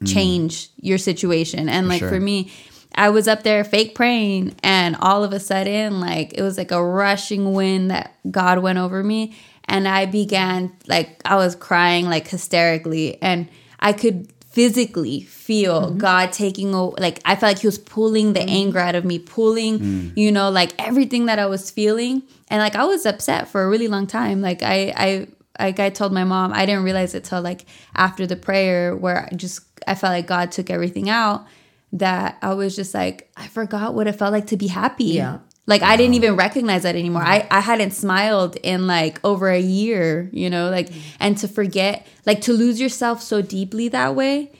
[0.00, 0.12] mm.
[0.12, 1.68] change your situation.
[1.68, 2.08] And like sure.
[2.08, 2.50] for me,
[2.94, 6.70] I was up there fake praying, and all of a sudden, like it was like
[6.70, 12.06] a rushing wind that God went over me, and I began like I was crying
[12.06, 13.48] like hysterically, and
[13.80, 15.98] I could physically feel mm-hmm.
[15.98, 16.96] God taking over.
[16.98, 18.48] Like I felt like He was pulling the mm-hmm.
[18.48, 20.16] anger out of me, pulling, mm.
[20.16, 23.68] you know, like everything that I was feeling, and like I was upset for a
[23.68, 24.40] really long time.
[24.40, 25.26] Like I, I.
[25.56, 29.28] Like I told my mom, I didn't realize it till like after the prayer where
[29.30, 31.46] I just I felt like God took everything out
[31.92, 35.04] that I was just like, I forgot what it felt like to be happy.
[35.04, 35.38] Yeah.
[35.66, 37.22] Like I didn't even recognize that anymore.
[37.22, 42.06] I, I hadn't smiled in like over a year, you know, like and to forget,
[42.26, 44.52] like to lose yourself so deeply that way,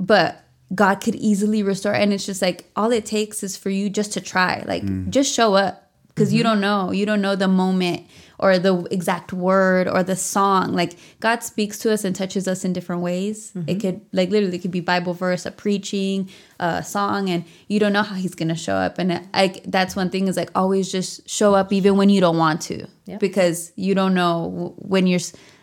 [0.00, 0.44] but
[0.74, 1.94] God could easily restore.
[1.94, 4.64] And it's just like all it takes is for you just to try.
[4.66, 5.08] Like mm.
[5.10, 5.90] just show up.
[6.08, 6.54] because you mm-hmm.
[6.54, 6.90] don't know.
[6.90, 8.06] You don't know the moment
[8.38, 10.72] or the exact word or the song.
[10.72, 13.52] Like God speaks to us and touches us in different ways.
[13.54, 13.78] It mm-hmm.
[13.78, 16.28] could like literally it could be Bible verse, a preaching,
[16.60, 18.98] a song, and you don't know how He's gonna show up.
[18.98, 22.20] And uh, I that's one thing is like always just show up even when you
[22.20, 23.18] don't want to, Yeah.
[23.18, 25.20] because you don't know when you're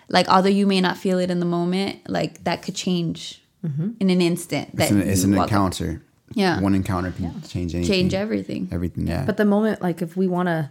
[0.09, 3.91] like although you may not feel it in the moment, like that could change mm-hmm.
[3.99, 4.69] in an instant.
[4.73, 6.01] It's an, it's an walk- encounter.
[6.34, 6.59] Yeah.
[6.59, 7.93] One encounter can change anything.
[7.93, 8.67] change everything.
[8.71, 9.07] Everything.
[9.07, 9.26] Yeah.
[9.26, 10.69] But the moment, like, if we want to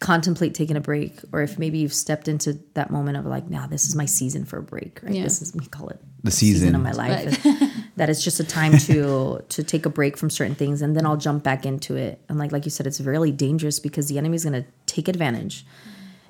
[0.00, 3.66] contemplate taking a break, or if maybe you've stepped into that moment of like, now
[3.66, 5.14] this is my season for a break, right?
[5.14, 5.22] Yeah.
[5.22, 6.74] This is we call it The season.
[6.74, 7.42] of my life.
[7.96, 11.06] that it's just a time to to take a break from certain things, and then
[11.06, 12.20] I'll jump back into it.
[12.28, 15.64] And like like you said, it's really dangerous because the enemy's going to take advantage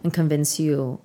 [0.03, 1.01] and convince you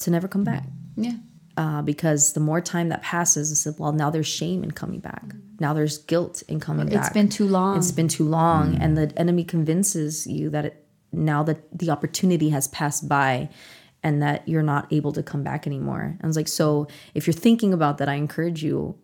[0.00, 0.64] to never come back
[0.96, 1.12] Yeah.
[1.56, 4.98] uh, because the more time that passes, it's like, well, now there's shame in coming
[5.00, 5.22] back.
[5.60, 7.06] Now there's guilt in coming It's back.
[7.06, 7.78] It's been too long.
[7.78, 10.85] It's been too long, and the enemy convinces you that it,
[11.16, 13.48] now that the opportunity has passed by,
[14.02, 16.02] and that you're not able to come back anymore.
[16.02, 18.96] And I was like, so if you're thinking about that, I encourage you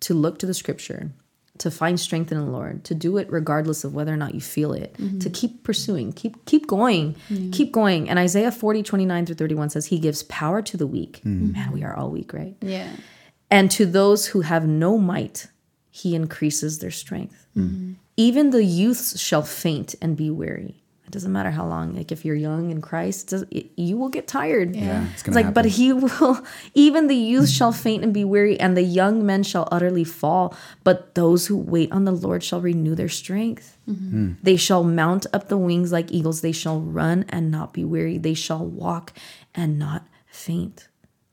[0.00, 1.10] to look to the scripture,
[1.58, 4.42] to find strength in the Lord, to do it regardless of whether or not you
[4.42, 5.20] feel it, mm-hmm.
[5.20, 7.50] to keep pursuing, keep keep going, mm-hmm.
[7.50, 8.10] keep going.
[8.10, 11.22] And Isaiah 40, 29 through 31 says, He gives power to the weak.
[11.24, 11.52] Mm-hmm.
[11.52, 12.56] Man, we are all weak, right?
[12.60, 12.90] Yeah.
[13.50, 15.46] And to those who have no might,
[15.90, 17.46] he increases their strength.
[18.16, 20.81] Even the youths shall faint and be weary.
[21.12, 21.94] It doesn't matter how long.
[21.94, 23.44] Like if you're young in Christ, does-
[23.76, 24.74] you will get tired.
[24.74, 26.40] Yeah, it's It's, gonna like, but he will.
[26.74, 30.54] Even the youth shall faint and be weary, and the young men shall utterly fall.
[30.84, 33.76] But those who wait on the Lord shall renew their strength.
[33.86, 34.08] Mm-hmm.
[34.10, 34.32] Hmm.
[34.42, 36.40] They shall mount up the wings like eagles.
[36.40, 38.16] They shall run and not be weary.
[38.16, 39.12] They shall walk
[39.54, 40.88] and not faint.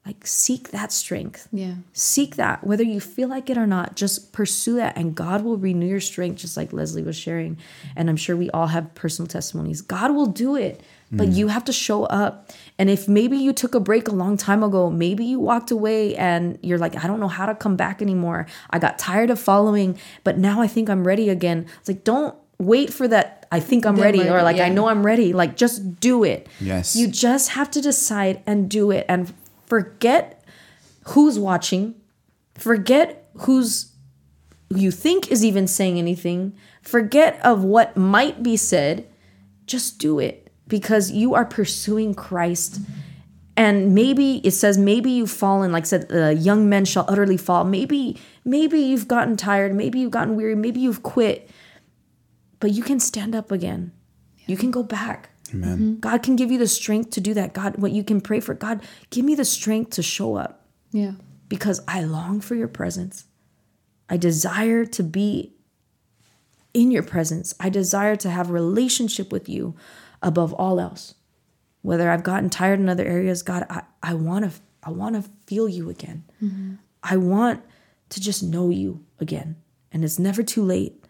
[0.10, 1.47] Like seek that strength.
[1.51, 1.76] Yeah.
[1.93, 5.57] seek that whether you feel like it or not just pursue that and god will
[5.57, 7.60] renew your strength just like leslie was sharing.
[7.95, 9.82] And i'm sure we all have personal testimonies.
[9.82, 10.82] God will do it
[11.12, 11.36] but mm.
[11.36, 12.51] you have to show up.
[12.78, 16.16] And if maybe you took a break a long time ago maybe you walked away
[16.16, 18.47] and you're like i don't know how to come back anymore.
[18.72, 21.68] I got tired of following but now i think i'm ready again.
[21.82, 24.70] It's like don't wait for that i think i'm Then ready or ready, like i
[24.70, 25.34] know i'm ready.
[25.34, 26.47] Like just do it.
[26.60, 26.95] Yes.
[26.95, 29.32] you just have to decide and do it and
[29.70, 30.43] forget
[31.05, 31.95] who's watching
[32.55, 33.93] forget who's
[34.70, 39.07] you think is even saying anything forget of what might be said
[39.70, 42.80] just do it because you are pursuing christ.
[43.57, 47.65] And maybe it says maybe you've fallen like said uh, young men shall utterly fall.
[47.65, 49.76] Maybe maybe you've gotten tired.
[49.76, 50.55] Maybe you've gotten weary.
[50.55, 51.49] Maybe you've quit.
[52.61, 53.91] But you can stand up again.
[54.45, 55.78] You can go back Amen.
[55.78, 56.00] Mm-hmm.
[56.00, 57.54] God can give you the strength to do that.
[57.54, 61.14] God, what you can pray for, God, give me the strength to show up Yeah.
[61.47, 63.26] because I long for your presence.
[64.10, 65.54] I desire to be
[66.74, 67.54] in your presence.
[67.60, 69.76] I desire to have relationship with you
[70.22, 71.16] above all else.
[71.82, 74.52] Whether I've gotten tired in other areas, God, I, I want to
[74.84, 76.24] I want to feel you again.
[76.43, 76.76] Mm-hmm.
[77.04, 77.64] I want
[78.10, 79.56] to just know you again.
[79.91, 81.04] And it's never too late.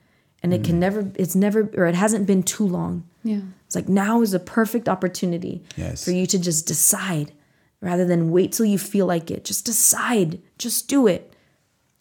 [0.43, 3.08] And it can never it's never or it hasn't been too long.
[3.23, 3.41] Yeah.
[3.65, 6.03] It's like now is a perfect opportunity Yes.
[6.05, 7.33] for you to just decide
[7.81, 9.45] rather than wait till you feel like it.
[9.45, 11.33] Just decide, just do it,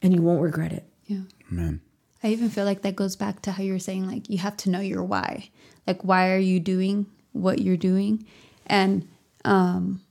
[0.02, 0.84] and you won't regret it.
[1.06, 1.22] Yeah.
[1.50, 1.80] Amen.
[2.22, 4.56] I even feel like that goes back to how you were saying, like, you have
[4.58, 5.50] to know your why.
[5.86, 8.26] Like, why are you doing what you're doing?
[8.66, 9.06] And,
[9.44, 10.02] um,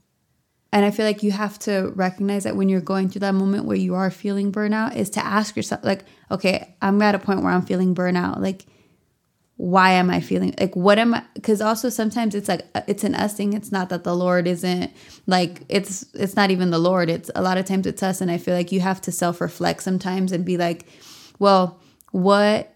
[0.72, 3.66] and I feel like you have to recognize that when you're going through that moment
[3.66, 7.42] where you are feeling burnout, is to ask yourself, like, okay, I'm at a point
[7.42, 8.40] where I'm feeling burnout.
[8.40, 8.66] Like,
[9.58, 11.24] why am I feeling like what am I?
[11.34, 13.54] Because also sometimes it's like uh, it's an us thing.
[13.54, 14.92] It's not that the Lord isn't
[15.26, 17.10] like it's it's not even the Lord.
[17.10, 19.42] It's a lot of times it's us, and I feel like you have to self
[19.42, 20.86] reflect sometimes and be like,
[21.40, 21.80] well,
[22.12, 22.72] what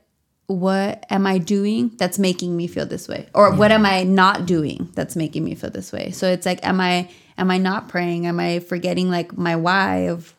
[0.48, 4.48] what am I doing that's making me feel this way, or what am I not
[4.48, 6.10] doing that's making me feel this way?
[6.10, 8.26] So it's like, am I am I not praying?
[8.26, 10.36] Am I forgetting like my why of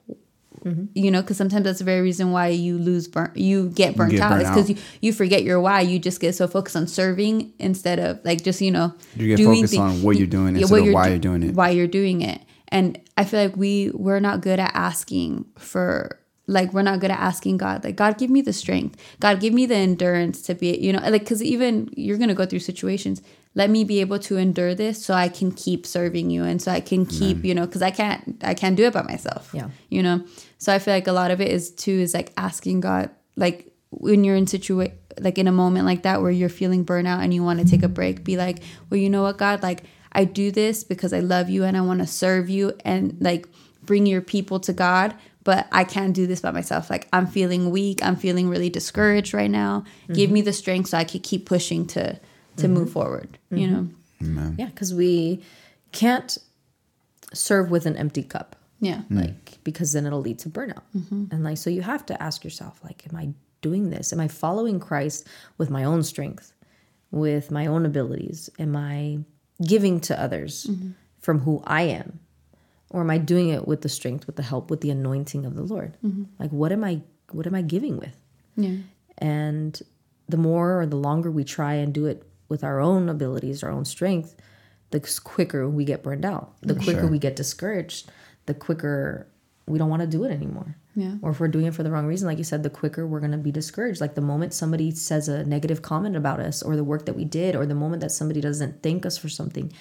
[0.64, 0.84] Mm-hmm.
[0.94, 4.12] you know because sometimes that's the very reason why you lose burn you get burnt
[4.12, 4.30] get out.
[4.30, 5.80] burnt it's because you, you forget your why.
[5.80, 9.44] You just get so focused on serving instead of like just you know You get
[9.44, 11.54] focused on what you're doing instead what of why do- you're doing it.
[11.54, 12.40] why you're doing it.
[12.68, 17.10] And i feel like we we're not good at asking for like we're not good
[17.10, 18.96] at asking god like god give me the strength.
[19.20, 22.46] God give me the endurance to be you know like because even you're gonna go
[22.46, 23.20] through situations
[23.54, 26.70] let me be able to endure this so i can keep serving you and so
[26.70, 27.44] i can keep mm.
[27.44, 29.68] you know because i can't i can't do it by myself Yeah.
[29.88, 30.24] you know?
[30.58, 33.72] So i feel like a lot of it is too is like asking god like
[33.90, 37.34] when you're in situa- like in a moment like that where you're feeling burnout and
[37.34, 39.62] you want to take a break be like well you know what god?
[39.62, 43.16] Like i do this because i love you and i want to serve you and
[43.20, 43.48] like
[43.82, 46.88] bring your people to god but i can't do this by myself.
[46.88, 48.02] Like i'm feeling weak.
[48.02, 49.84] I'm feeling really discouraged right now.
[50.08, 50.34] Give mm-hmm.
[50.34, 52.18] me the strength so i can keep pushing to
[52.56, 52.92] to move mm-hmm.
[52.92, 53.38] forward.
[53.50, 54.36] You mm-hmm.
[54.36, 54.54] know.
[54.58, 55.42] Yeah, because we
[55.92, 56.38] can't
[57.32, 58.56] serve with an empty cup.
[58.80, 59.02] Yeah.
[59.10, 59.22] Mm.
[59.22, 60.82] like because then it'll lead to burnout.
[60.96, 61.26] Mm-hmm.
[61.30, 63.28] And like so you have to ask yourself like am i
[63.60, 64.12] doing this?
[64.12, 65.26] Am i following christ
[65.56, 66.52] with my own strength
[67.12, 68.50] with my own abilities?
[68.58, 69.20] Am i
[69.64, 70.68] giving to others
[71.20, 72.18] from who i am?
[72.90, 75.54] Or am i doing it with the strength with the help with the anointing of
[75.54, 75.96] the lord?
[76.40, 78.16] Like what am i what am i giving with?
[78.56, 78.78] Yeah.
[79.18, 79.80] and
[80.28, 83.70] the more or the longer we try and do it with our own abilities, our
[83.70, 84.36] own strength,
[84.90, 86.52] the quicker we get burned out.
[86.60, 87.10] The quicker Sure.
[87.10, 88.10] we get discouraged,
[88.46, 89.26] the quicker
[89.66, 90.76] we don't want to do it anymore.
[90.94, 91.14] Yeah.
[91.22, 93.20] Or if we're doing it for the wrong reason, like you said, the quicker we're
[93.20, 94.00] going to be discouraged.
[94.02, 97.24] Like the moment somebody says a negative comment about us or the work that we
[97.24, 99.72] did, or the moment that somebody doesn't thank us for something,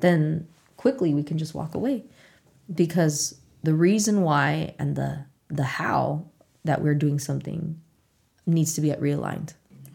[0.00, 0.48] then
[0.78, 2.04] quickly we can just walk away
[2.74, 6.24] because the reason why and the the how
[6.64, 7.78] that we're doing something
[8.46, 9.52] needs to be at realigned.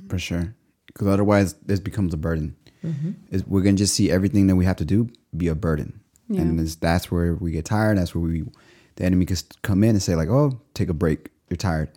[0.09, 0.53] for sure.
[0.93, 2.55] Because otherwise, this becomes a burden.
[2.83, 3.11] Mm-hmm.
[3.31, 6.59] Is we're gonna just see everything that we have to do be a burden, and
[6.59, 7.97] it's, that's where we get tired.
[7.97, 8.43] That's where we,
[8.95, 11.29] the enemy could come in and say like, "Oh, take a break.
[11.49, 11.89] You're tired."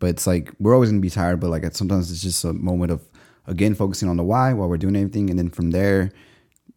[0.00, 1.38] But it's like we're always gonna be tired.
[1.38, 3.02] But like sometimes it's just a moment of
[3.46, 6.10] again focusing on the why while we're doing everything, and then from there,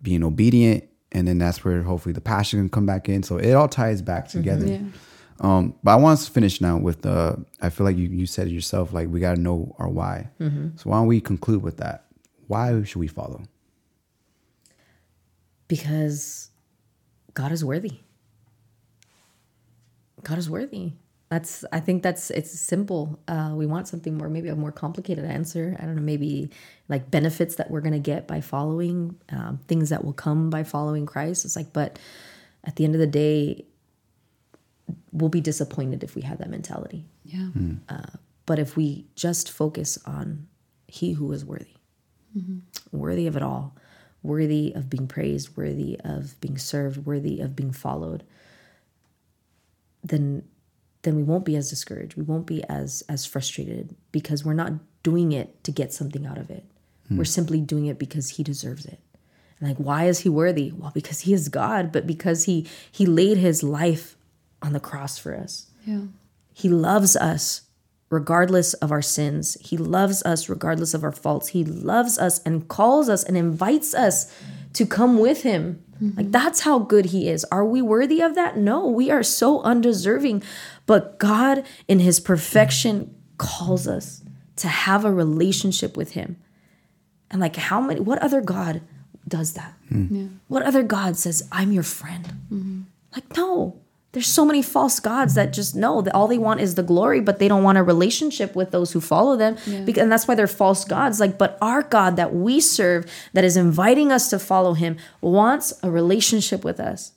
[0.01, 3.23] being obedient, and then that's where hopefully the passion can come back in.
[3.23, 4.37] So it all ties back mm-hmm.
[4.37, 4.67] together.
[4.67, 4.79] Yeah.
[5.39, 8.25] Um, but I want us to finish now with uh I feel like you, you
[8.25, 10.29] said it yourself, like we gotta know our why.
[10.75, 12.05] So why don't we conclude with that?
[12.47, 13.43] Why should we follow?
[15.67, 16.49] because
[17.33, 17.99] God is worthy.
[20.23, 20.93] God is worthy.
[21.29, 23.19] That's I think that's it's simple.
[23.27, 25.75] Uh, we want something more, maybe a more complicated answer.
[25.77, 26.49] I don't know, maybe
[26.87, 31.05] like benefits that we're gonna get by following, um, things that will come by following
[31.05, 31.43] Christ.
[31.43, 31.99] It's like, but
[32.63, 33.65] at the end of the day,
[35.11, 37.05] we'll be disappointed if we have that mentality.
[37.23, 37.47] Yeah.
[37.47, 37.75] Hmm.
[37.89, 40.47] Uh, but if we just focus on
[40.87, 41.75] He who is worthy,
[42.37, 42.59] mm-hmm.
[42.97, 43.75] worthy of it all,
[44.23, 48.23] worthy of being praised, worthy of being served, worthy of being followed,
[50.03, 50.43] then
[51.03, 52.15] then we won't be as discouraged.
[52.15, 54.73] We won't be as as frustrated because we're not
[55.03, 56.65] doing it to get something out of it.
[57.07, 57.17] Hmm.
[57.17, 58.99] We're simply doing it because He deserves it.
[59.59, 60.71] And like, why is He worthy?
[60.71, 64.16] Well, because He is God, but because He He laid His life
[64.61, 65.67] on the cross for us.
[65.85, 66.01] Yeah.
[66.53, 67.61] He loves us
[68.09, 69.57] regardless of our sins.
[69.61, 71.49] He loves us regardless of our faults.
[71.49, 74.33] He loves us and calls us and invites us
[74.73, 75.83] to come with him.
[75.99, 76.31] Like mm-hmm.
[76.31, 77.43] that's how good he is.
[77.45, 78.57] Are we worthy of that?
[78.57, 80.43] No, we are so undeserving.
[80.85, 84.23] But God in his perfection calls us
[84.57, 86.37] to have a relationship with him.
[87.29, 88.81] And like how many what other God
[89.27, 89.73] does that?
[89.89, 90.27] Yeah.
[90.47, 92.25] What other God says, I'm your friend?
[92.51, 92.81] Mm-hmm.
[93.15, 93.81] Like, no.
[94.17, 97.21] There's so many false gods that just know that all they want is the glory,
[97.21, 99.57] but they don't want a relationship with those who follow them.
[99.85, 101.19] Because, and that's why they're false gods.
[101.19, 105.71] Like, but our God that we serve, that is inviting us to follow him, wants
[105.83, 107.11] a relationship with us.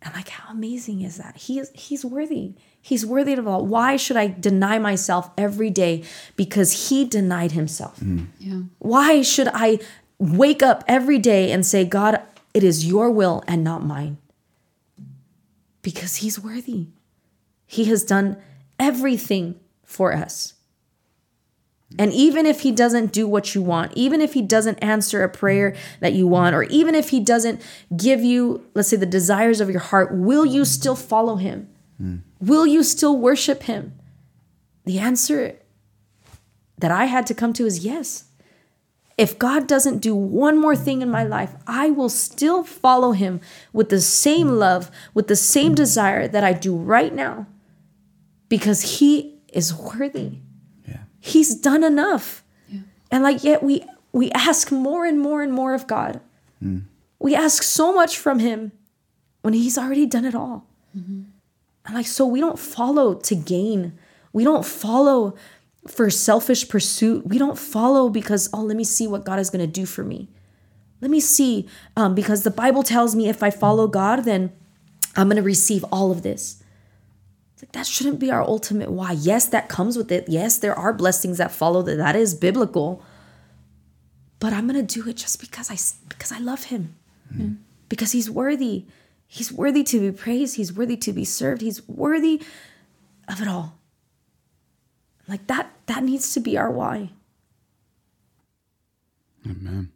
[0.00, 1.36] And like, how amazing is that?
[1.36, 2.54] He is he's worthy.
[2.80, 3.66] He's worthy of all.
[3.66, 6.04] Why should I deny myself every day?
[6.36, 8.00] Because he denied himself.
[8.00, 8.28] Mm.
[8.38, 8.60] Yeah.
[8.78, 9.80] Why should I
[10.18, 12.22] wake up every day and say, God,
[12.54, 14.16] it is your will and not mine?
[15.88, 16.88] Because he's worthy.
[17.64, 18.36] He has done
[18.78, 20.52] everything for us.
[21.98, 25.30] And even if he doesn't do what you want, even if he doesn't answer a
[25.30, 27.62] prayer that you want, or even if he doesn't
[27.96, 31.70] give you, let's say, the desires of your heart, will you still follow him?
[32.38, 33.94] Will you still worship him?
[34.84, 35.56] The answer
[36.76, 38.24] that I had to come to is yes.
[39.18, 43.40] If God doesn't do one more thing in my life, I will still follow him
[43.72, 47.46] with the same love, with the same desire that I do right now,
[48.48, 50.38] because he is worthy.
[50.86, 50.98] Yeah.
[51.18, 52.44] He's done enough.
[52.68, 52.82] Yeah.
[53.10, 56.20] And like yet we we ask more and more and more of God.
[56.62, 56.84] Mm.
[57.18, 58.70] We ask so much from him
[59.42, 60.64] when he's already done it all.
[60.96, 61.22] Mm-hmm.
[61.86, 63.98] And like so we don't follow to gain.
[64.32, 65.34] We don't follow
[65.86, 67.26] for selfish pursuit.
[67.26, 70.04] We don't follow because oh let me see what God is going to do for
[70.04, 70.28] me.
[71.00, 74.52] Let me see um, because the Bible tells me if I follow God then
[75.16, 76.62] I'm going to receive all of this.
[77.54, 79.12] It's like that shouldn't be our ultimate why.
[79.12, 80.28] Yes, that comes with it.
[80.28, 81.96] Yes, there are blessings that follow that.
[81.96, 83.02] That is biblical.
[84.38, 85.76] But I'm going to do it just because I
[86.08, 86.94] because I love him.
[87.88, 88.86] Because he's worthy.
[89.26, 90.56] He's worthy to be praised.
[90.56, 91.60] He's worthy to be served.
[91.60, 92.42] He's worthy
[93.28, 93.77] of it all.
[95.28, 97.10] Like that that needs to be our why.
[99.48, 99.90] Amen.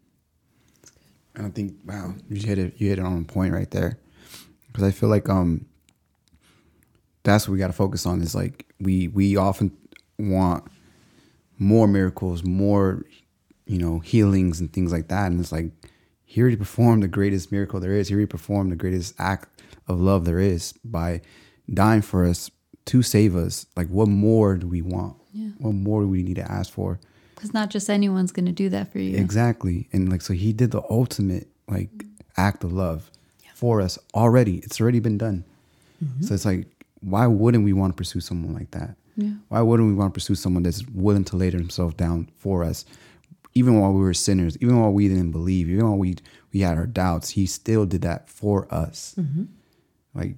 [1.35, 2.75] And I think wow, you hit it.
[2.77, 3.99] You hit it on point right there.
[4.67, 5.67] Because I feel like um,
[7.23, 8.21] that's what we got to focus on.
[8.21, 9.77] Is like we we often
[10.19, 10.65] want
[11.59, 13.05] more miracles, more
[13.67, 15.31] you know, healings and things like that.
[15.31, 15.71] And it's like,
[16.25, 18.09] he already performed the greatest miracle there is.
[18.09, 21.21] He already performed the greatest act of love there is by
[21.73, 22.51] dying for us
[22.87, 23.67] to save us.
[23.77, 25.17] Like, what more do we want?
[25.33, 25.49] Yeah.
[25.59, 27.01] What more do we need to ask for?
[27.35, 29.17] Because not just anyone's going to do that for you.
[29.17, 29.89] Exactly.
[29.93, 31.91] And like, so he did the ultimate like
[32.37, 33.11] act of love
[33.55, 34.59] for us already.
[34.59, 35.45] It's already been done.
[36.05, 36.25] Mm-hmm.
[36.25, 36.67] So it's like,
[37.01, 38.95] why wouldn't we want to pursue someone like that?
[39.17, 39.33] Yeah.
[39.49, 42.85] Why wouldn't we want to pursue someone that's willing to lay himself down for us?
[43.55, 46.17] Even while we were sinners, even while we didn't believe, even while we
[46.53, 49.15] we had our doubts, he still did that for us.
[49.19, 49.45] Mm-hmm.
[50.15, 50.37] Like,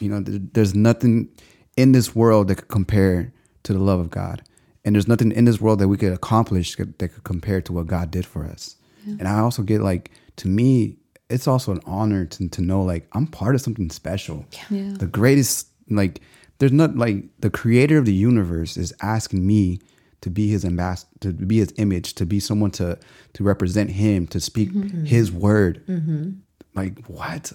[0.00, 1.28] you know, there, there's nothing
[1.76, 3.32] in this world that could compare
[3.66, 4.42] to the love of God.
[4.84, 7.86] And there's nothing in this world that we could accomplish that could compare to what
[7.86, 8.76] God did for us.
[9.20, 10.96] And I also get like, to me,
[11.30, 14.44] it's also an honor to, to know like I'm part of something special.
[14.70, 14.94] Yeah.
[14.98, 16.20] The greatest, like,
[16.58, 19.80] there's not like the creator of the universe is asking me
[20.22, 22.98] to be his ambassador, to be his image, to be someone to
[23.34, 25.04] to represent him, to speak mm-hmm.
[25.04, 25.82] his word.
[25.86, 26.30] Mm-hmm.
[26.74, 27.52] Like what?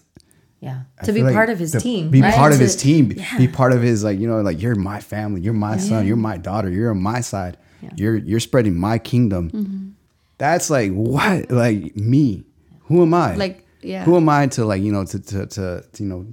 [0.62, 0.84] Yeah.
[1.00, 2.10] I to be feel like part of his team.
[2.12, 2.34] Be right?
[2.34, 3.08] part of To- his team.
[3.08, 3.38] Be- Yeah.
[3.38, 6.16] Be part of his like, you know, like you're my family, you're my son, you're
[6.16, 7.58] my daughter, you're on my side.
[7.96, 9.50] You're you're spreading my kingdom.
[9.52, 9.90] Mm-hmm.
[10.38, 11.50] That's like what?
[11.52, 12.46] Like me.
[12.84, 13.34] Who am I?
[13.36, 14.04] Like, yeah.
[14.06, 16.28] Who am I to like, you know, to to to, to you know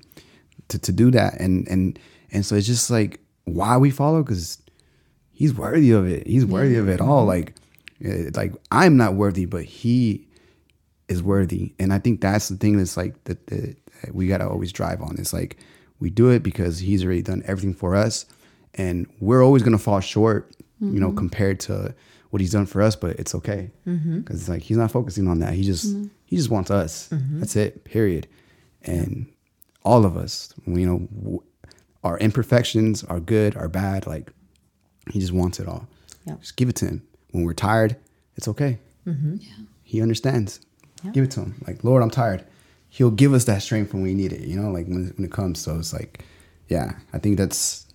[0.68, 1.98] to, to do that and and
[2.30, 4.58] and so it's just like why we follow because
[5.32, 7.54] he's worthy of it he's worthy of it all like
[8.04, 10.26] eh, like i'm not worthy but he
[11.08, 13.77] is worthy and i think that's the thing that's like that, the that
[14.12, 15.16] we got to always drive on.
[15.18, 15.58] It's like
[16.00, 18.26] we do it because he's already done everything for us
[18.74, 21.16] and we're always going to fall short you know mm-hmm.
[21.16, 21.94] compared to
[22.30, 23.70] what he's done for us but it's okay.
[23.86, 24.20] Mm-hmm.
[24.20, 25.54] Because it's like he's not focusing on that.
[25.54, 26.06] He just mm-hmm.
[26.26, 27.08] he just wants us.
[27.38, 28.28] That's it period.
[28.82, 29.26] And
[29.84, 31.42] all of us you know w-
[32.04, 34.32] our imperfections are good are bad like
[35.10, 35.88] he just wants it all.
[36.26, 36.36] Yeah.
[36.40, 37.06] just give it to him.
[37.32, 37.96] When we're tired
[38.36, 38.78] it's okay.
[39.82, 40.60] He understands.
[41.12, 41.62] Give it to him.
[41.66, 42.44] Like lord i'm tired
[42.88, 45.32] he'll give us that strength when we need it you know like when, when it
[45.32, 46.24] comes so it's like
[46.68, 47.86] yeah i think that's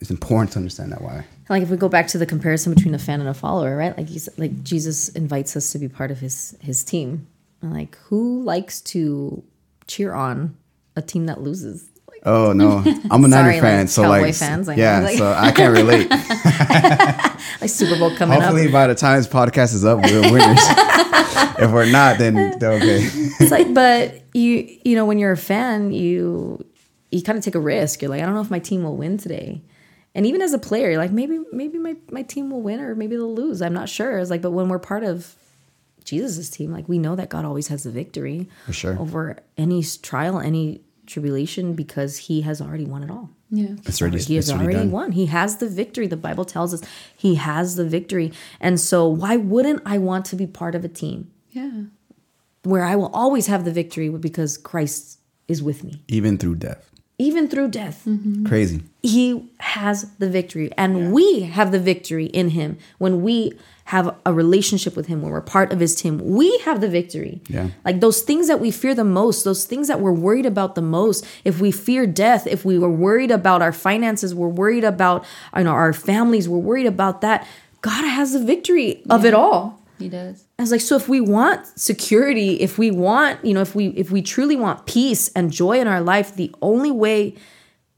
[0.00, 2.94] it's important to understand that why like if we go back to the comparison between
[2.94, 3.96] a fan and a follower, right?
[3.96, 7.26] Like he's like Jesus invites us to be part of his his team.
[7.60, 9.44] Like who likes to
[9.86, 10.56] cheer on
[10.96, 11.90] a team that loses?
[12.24, 12.78] Like oh no
[13.10, 15.50] i'm a Sorry, niner fan like, so Cowboy like fans, I yeah like- so i
[15.56, 16.08] can't relate
[17.60, 18.72] like Super Bowl coming hopefully up.
[18.72, 20.58] by the time this podcast is up we're winners
[21.58, 23.00] if we're not then they're okay
[23.40, 26.64] It's like but you you know when you're a fan, you
[27.10, 28.00] you kind of take a risk.
[28.00, 29.62] You're like I don't know if my team will win today.
[30.14, 32.94] And even as a player, you're like maybe maybe my, my team will win or
[32.94, 33.60] maybe they'll lose.
[33.60, 34.18] I'm not sure.
[34.18, 35.34] It's like but when we're part of
[36.04, 38.98] Jesus' team, like we know that God always has the victory For sure.
[38.98, 40.80] over any trial, any
[41.12, 43.30] tribulation, because He has already won it all.
[43.50, 43.74] Yeah.
[43.84, 44.90] it's already He has it's already done.
[44.90, 45.12] won.
[45.12, 46.06] He has the victory.
[46.06, 46.80] The Bible tells us
[47.16, 48.32] He has the victory.
[48.60, 51.82] And so, why wouldn't I want to be part of a team Yeah.
[52.64, 56.88] where I will always have the victory because Christ is with me, even through death
[57.18, 58.02] even through death?
[58.06, 58.46] Mm-hmm.
[58.46, 63.52] crazy He has the victory, and we have the victory in Him when we
[63.86, 66.18] have a relationship with Him, when we're part of His team.
[66.18, 67.40] We have the victory.
[67.48, 67.68] Yeah.
[67.84, 70.82] Like those things that we fear the most, those things that we're worried about the
[70.82, 71.26] most.
[71.44, 75.24] If we fear death, if we were worried about our finances, we're worried about
[75.56, 77.46] you know our families, we're worried about that.
[77.82, 79.81] God has the victory of it all.
[80.02, 80.44] He does.
[80.58, 83.88] I was like, so if we want security, if we want, you know, if we
[83.88, 87.34] if we truly want peace and joy in our life, the only way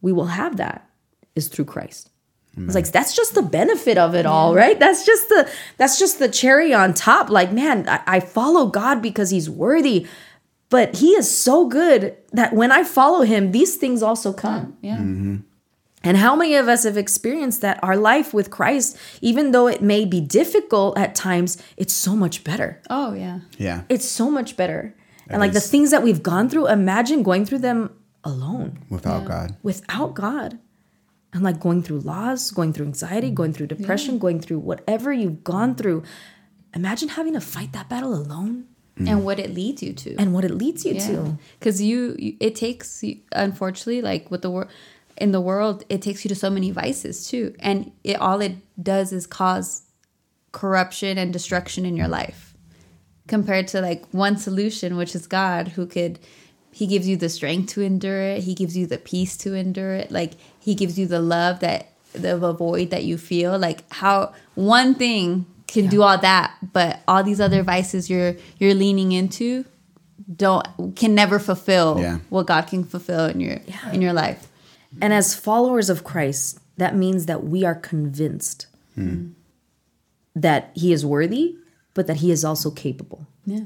[0.01, 0.89] we will have that
[1.35, 2.11] is through Christ.
[2.57, 4.79] I was like, that's just the benefit of it all, right?
[4.79, 7.29] That's just the that's just the cherry on top.
[7.29, 10.07] Like, man, I, I follow God because He's worthy,
[10.69, 14.77] but He is so good that when I follow Him, these things also come.
[14.83, 14.99] Yeah.
[14.99, 15.37] Mm-hmm.
[16.07, 19.81] And how many of us have experienced that our life with Christ, even though it
[19.83, 23.41] may be difficult at times, it's so much better Oh yeah.
[23.59, 24.95] yeah it's so much better.
[25.29, 27.91] and That like the things that we've gone through, imagine going through them
[28.23, 30.59] alone without god without God.
[31.33, 35.43] And like going through loss, going through anxiety, going through depression, going through whatever you've
[35.43, 36.05] gone through.
[36.75, 38.67] Imagine having to fight that battle alone
[38.99, 39.09] mm.
[39.11, 40.15] And what it leads you to.
[40.17, 41.37] and what it leads you to.
[41.59, 44.71] because you, you it takes you- unfortunately like with the world
[45.17, 47.55] in the world it takes you to so many vices too.
[47.61, 49.83] And it all it does is cause
[50.53, 52.55] corruption and destruction in your life
[53.27, 56.19] compared to like one solution which is god who could
[56.71, 58.43] he gives you the strength to endure it.
[58.43, 60.11] He gives you the peace to endure it.
[60.11, 63.57] Like he gives you the love that the void that you feel.
[63.57, 68.75] Like how one thing can do all that but all these other vices you're you're
[68.75, 69.65] leaning into
[70.37, 72.19] don't can never fulfill Yeah.
[72.29, 73.59] what God can fulfill in your
[73.93, 74.49] in your life.
[75.01, 79.31] And as followers of Christ, that means that we are convinced hmm.
[80.35, 81.57] that he is worthy
[81.95, 83.27] but that he is also capable.
[83.47, 83.65] Yeah.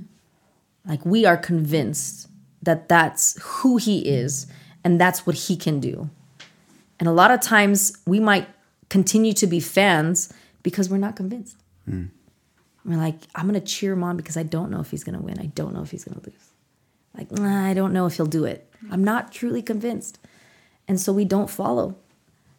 [0.86, 2.28] Like we are convinced
[2.62, 4.46] that that's who he is
[4.84, 6.10] and that's what he can do.
[7.00, 8.46] And a lot of times we might
[8.90, 11.56] continue to be fans because we're not convinced.
[11.86, 12.06] Hmm.
[12.84, 15.38] We're like, I'm gonna cheer him on because I don't know if he's gonna win.
[15.38, 16.34] I don't know if he's gonna lose.
[17.16, 18.70] Like, nah, I don't know if he'll do it.
[18.80, 18.92] Hmm.
[18.92, 20.18] I'm not truly convinced.
[20.88, 21.96] And so we don't follow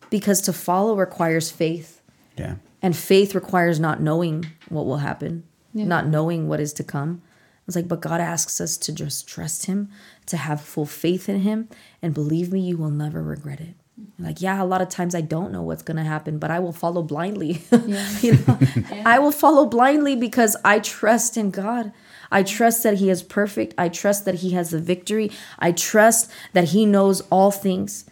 [0.09, 2.01] because to follow requires faith.
[2.37, 2.55] Yeah.
[2.81, 5.85] And faith requires not knowing what will happen, Yeah.
[5.85, 7.21] not knowing what is to come.
[7.67, 9.89] It's like, but God asks us to just trust Him,
[10.27, 11.67] to have full faith in Him,
[12.01, 13.75] and believe me, you will never regret it.
[14.17, 16.71] Like, yeah, a lot of times I don't know what's gonna happen, but I will
[16.71, 17.61] follow blindly.
[18.21, 18.57] you know,
[19.05, 21.91] I will follow blindly because I trust in God.
[22.31, 23.73] I trust that He is perfect.
[23.77, 25.29] I trust that He has the victory.
[25.59, 28.05] I trust that He knows all things,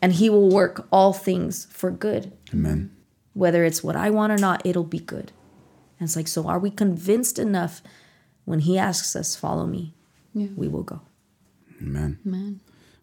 [0.00, 2.90] and He will work all things for good Amen.
[3.34, 5.32] whether it's what I want or not, it'll be good.
[5.98, 7.82] And it's like, so are we convinced enough
[8.44, 9.94] when he asks us, follow me?
[10.32, 10.48] Yeah.
[10.56, 11.00] We will go.
[11.82, 12.18] Amen.
[12.24, 12.60] Man.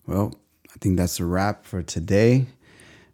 [0.08, 0.34] Well,
[0.70, 2.48] I think that's a wrap for today.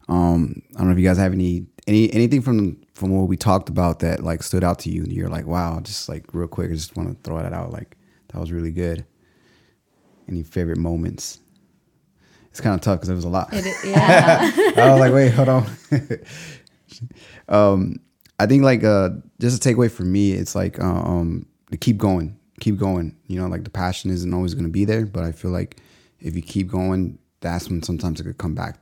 [0.07, 3.37] Um, I don't know if you guys have any any anything from from what we
[3.37, 5.03] talked about that like stood out to you.
[5.03, 7.71] And you're like, wow, just like real quick, I just want to throw that out.
[7.71, 7.97] Like
[8.29, 9.05] that was really good.
[10.27, 11.39] Any favorite moments?
[12.51, 13.49] It's kind of tough because there was a lot.
[13.51, 14.51] It, yeah.
[14.77, 15.65] I was like, wait, hold on.
[17.49, 17.99] um,
[18.39, 21.97] I think like uh, just a takeaway for me, it's like uh, um, to keep
[21.97, 23.15] going, keep going.
[23.27, 25.77] You know, like the passion isn't always going to be there, but I feel like
[26.19, 28.77] if you keep going, that's when sometimes it could come back.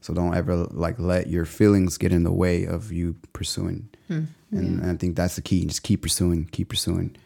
[0.00, 3.88] So don't ever like let your feelings get in the way of you pursuing.
[4.52, 5.64] And, I think that's the key.
[5.66, 7.16] Just keep pursuing, keep pursuing.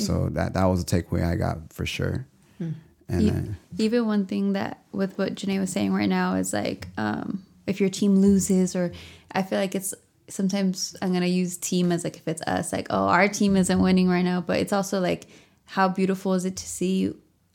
[0.00, 2.26] So that that was a takeaway I got for sure.
[3.08, 6.52] And E- uh, even one thing that with what Janae was saying right now is
[6.52, 8.92] like um, if your team loses or
[9.32, 9.94] I feel like it's
[10.28, 13.80] sometimes I'm gonna use team as like if it's us like oh our team isn't
[13.80, 15.26] winning right now but it's also like
[15.66, 17.12] how beautiful is it to see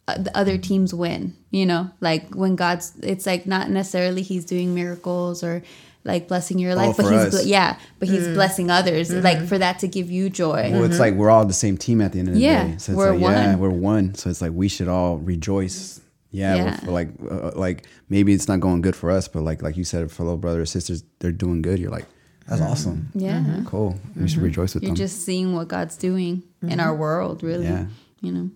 [0.08, 1.92] uh, the other teams win you know?
[2.00, 5.64] Like when God's it's like not necessarily he's doing miracles or
[6.04, 7.46] like blessing your life but for he's us.
[7.46, 8.34] yeah but he's mm.
[8.34, 9.22] blessing others mm-hmm.
[9.24, 11.02] like for that to give you joy Well, it's mm-hmm.
[11.02, 12.78] like we're all the same team at the end of the Yeah, day.
[12.78, 13.60] So it's we're like, yeah, one.
[13.60, 14.16] we're one.
[14.16, 16.02] So it's like we should all rejoice.
[16.32, 16.64] Yeah, Yeah.
[16.64, 19.62] we're for like uh, uh, like maybe it's not going good for us, but like
[19.62, 21.78] like you said, for little brothers or sisters, they're doing good.
[21.78, 22.06] You're like,
[22.48, 22.72] that's mm-hmm.
[22.72, 23.12] awesome.
[23.14, 24.00] yeah Cool.
[24.16, 24.96] We should rejoice with you're them.
[24.96, 27.86] just seeing what God's doing in our world really Yeah.
[28.22, 28.50] you know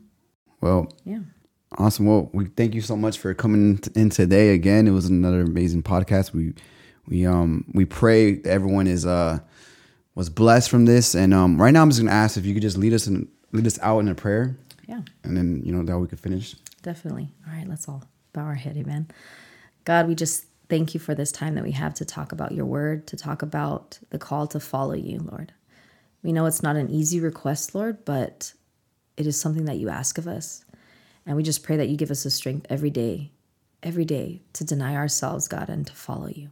[0.62, 1.20] well, Yeah.
[1.78, 2.06] Awesome.
[2.06, 4.88] Well, we thank you so much for coming in today again.
[4.88, 6.32] It was another amazing podcast.
[6.34, 6.54] We
[7.08, 9.40] we um we pray everyone is uh
[10.16, 11.16] was blessed from this.
[11.16, 13.28] And um right now I'm just gonna ask if you could just lead us and
[13.52, 15.02] lead us out in a prayer, Yeah.
[15.24, 16.56] and then you know that we could finish.
[16.82, 17.30] Definitely.
[17.48, 18.04] All right, let's all
[18.34, 19.08] bow our head, amen.
[19.86, 22.66] God, we just thank you for this time that we have to talk about your
[22.66, 25.54] word, to talk about the call to follow you, Lord.
[26.24, 28.54] We know it's not an easy request, Lord, but
[29.16, 30.66] it is something that you ask of us.
[31.26, 33.32] And we just pray that you give us the strength every day,
[33.84, 36.50] every day to deny ourselves, God, and to follow you.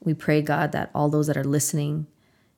[0.00, 2.06] We pray, God, that all those that are listening,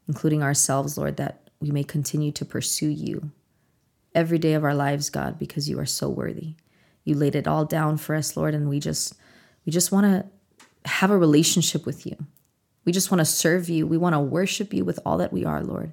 [0.08, 3.30] including ourselves, Lord, that we may continue to pursue you
[4.14, 6.54] every day of our lives, God, because you are so worthy.
[7.04, 9.14] You laid it all down for us, Lord, and we just
[9.66, 10.26] we just want to
[10.88, 12.16] have a relationship with you.
[12.84, 13.86] We just want to serve you.
[13.86, 15.92] We want to worship you with all that we are, Lord.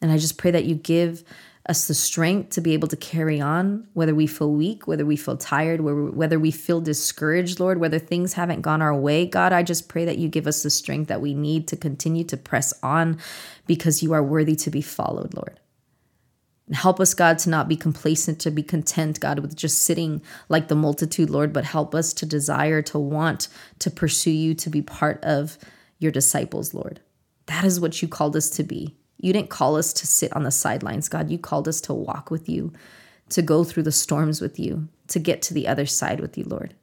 [0.00, 1.24] And I just pray that you give
[1.68, 5.16] us the strength to be able to carry on, whether we feel weak, whether we
[5.16, 9.26] feel tired, whether we feel discouraged, Lord, whether things haven't gone our way.
[9.26, 12.24] God, I just pray that you give us the strength that we need to continue
[12.24, 13.18] to press on
[13.66, 15.60] because you are worthy to be followed, Lord.
[16.66, 20.22] And help us, God, to not be complacent, to be content, God, with just sitting
[20.48, 23.48] like the multitude, Lord, but help us to desire, to want
[23.80, 25.58] to pursue you, to be part of
[25.98, 27.00] your disciples, Lord.
[27.46, 28.96] That is what you called us to be.
[29.20, 31.30] You didn't call us to sit on the sidelines, God.
[31.30, 32.72] You called us to walk with you,
[33.30, 36.44] to go through the storms with you, to get to the other side with you,
[36.44, 36.74] Lord.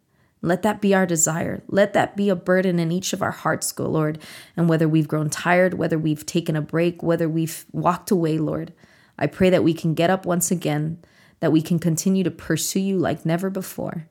[0.41, 1.63] Let that be our desire.
[1.67, 4.19] Let that be a burden in each of our hearts, go, Lord.
[4.55, 8.71] And whether we've grown tired, whether we've taken a break, whether we've walked away, Lord,
[9.17, 10.99] I pray that we can get up once again,
[11.39, 14.07] that we can continue to pursue you like never before,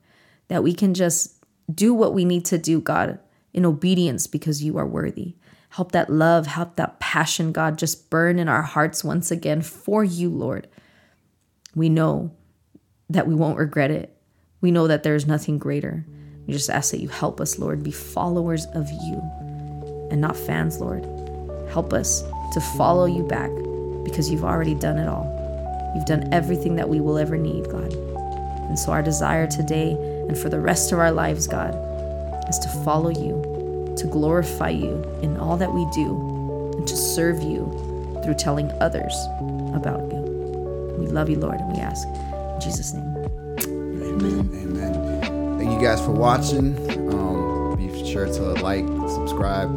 [0.48, 3.20] that we can just do what we need to do, God,
[3.52, 5.36] in obedience because you are worthy.
[5.76, 10.02] Help that love, help that passion, God, just burn in our hearts once again for
[10.02, 10.68] you, Lord.
[11.74, 12.34] We know
[13.10, 14.16] that we won't regret it.
[14.62, 16.06] We know that there's nothing greater.
[16.46, 19.20] We just ask that you help us, Lord, be followers of you
[20.10, 21.04] and not fans, Lord.
[21.68, 22.22] Help us
[22.54, 23.50] to follow you back
[24.02, 25.26] because you've already done it all.
[25.94, 27.92] You've done everything that we will ever need, God.
[27.92, 29.92] And so, our desire today
[30.26, 31.74] and for the rest of our lives, God,
[32.48, 33.55] is to follow you,
[33.96, 37.64] to glorify you in all that we do, and to serve you
[38.24, 39.14] through telling others
[39.74, 40.96] about you.
[40.98, 43.16] We love you, Lord, and we ask in Jesus' name.
[43.62, 44.50] Amen.
[44.54, 45.58] Amen.
[45.58, 46.76] Thank you guys for watching.
[47.12, 49.68] Um, be sure to like, subscribe,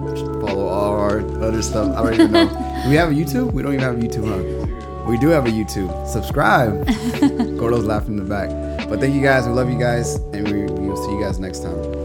[0.42, 1.96] follow all our other stuff.
[1.96, 2.48] I don't even know.
[2.84, 3.52] do we have a YouTube?
[3.54, 5.06] We don't even have a YouTube, huh?
[5.10, 6.08] We do have a YouTube.
[6.08, 6.86] Subscribe.
[7.58, 8.50] Gordo's laughing in the back.
[8.88, 9.48] But thank you guys.
[9.48, 11.99] We love you guys, and we, we will see you guys next time.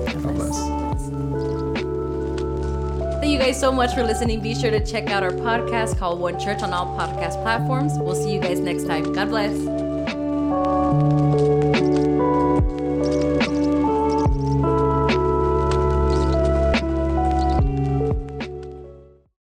[3.35, 4.41] You guys so much for listening.
[4.41, 7.99] Be sure to check out our podcast called One Church on all podcast platforms.
[7.99, 9.13] We'll see you guys next time.
[9.13, 9.84] God bless.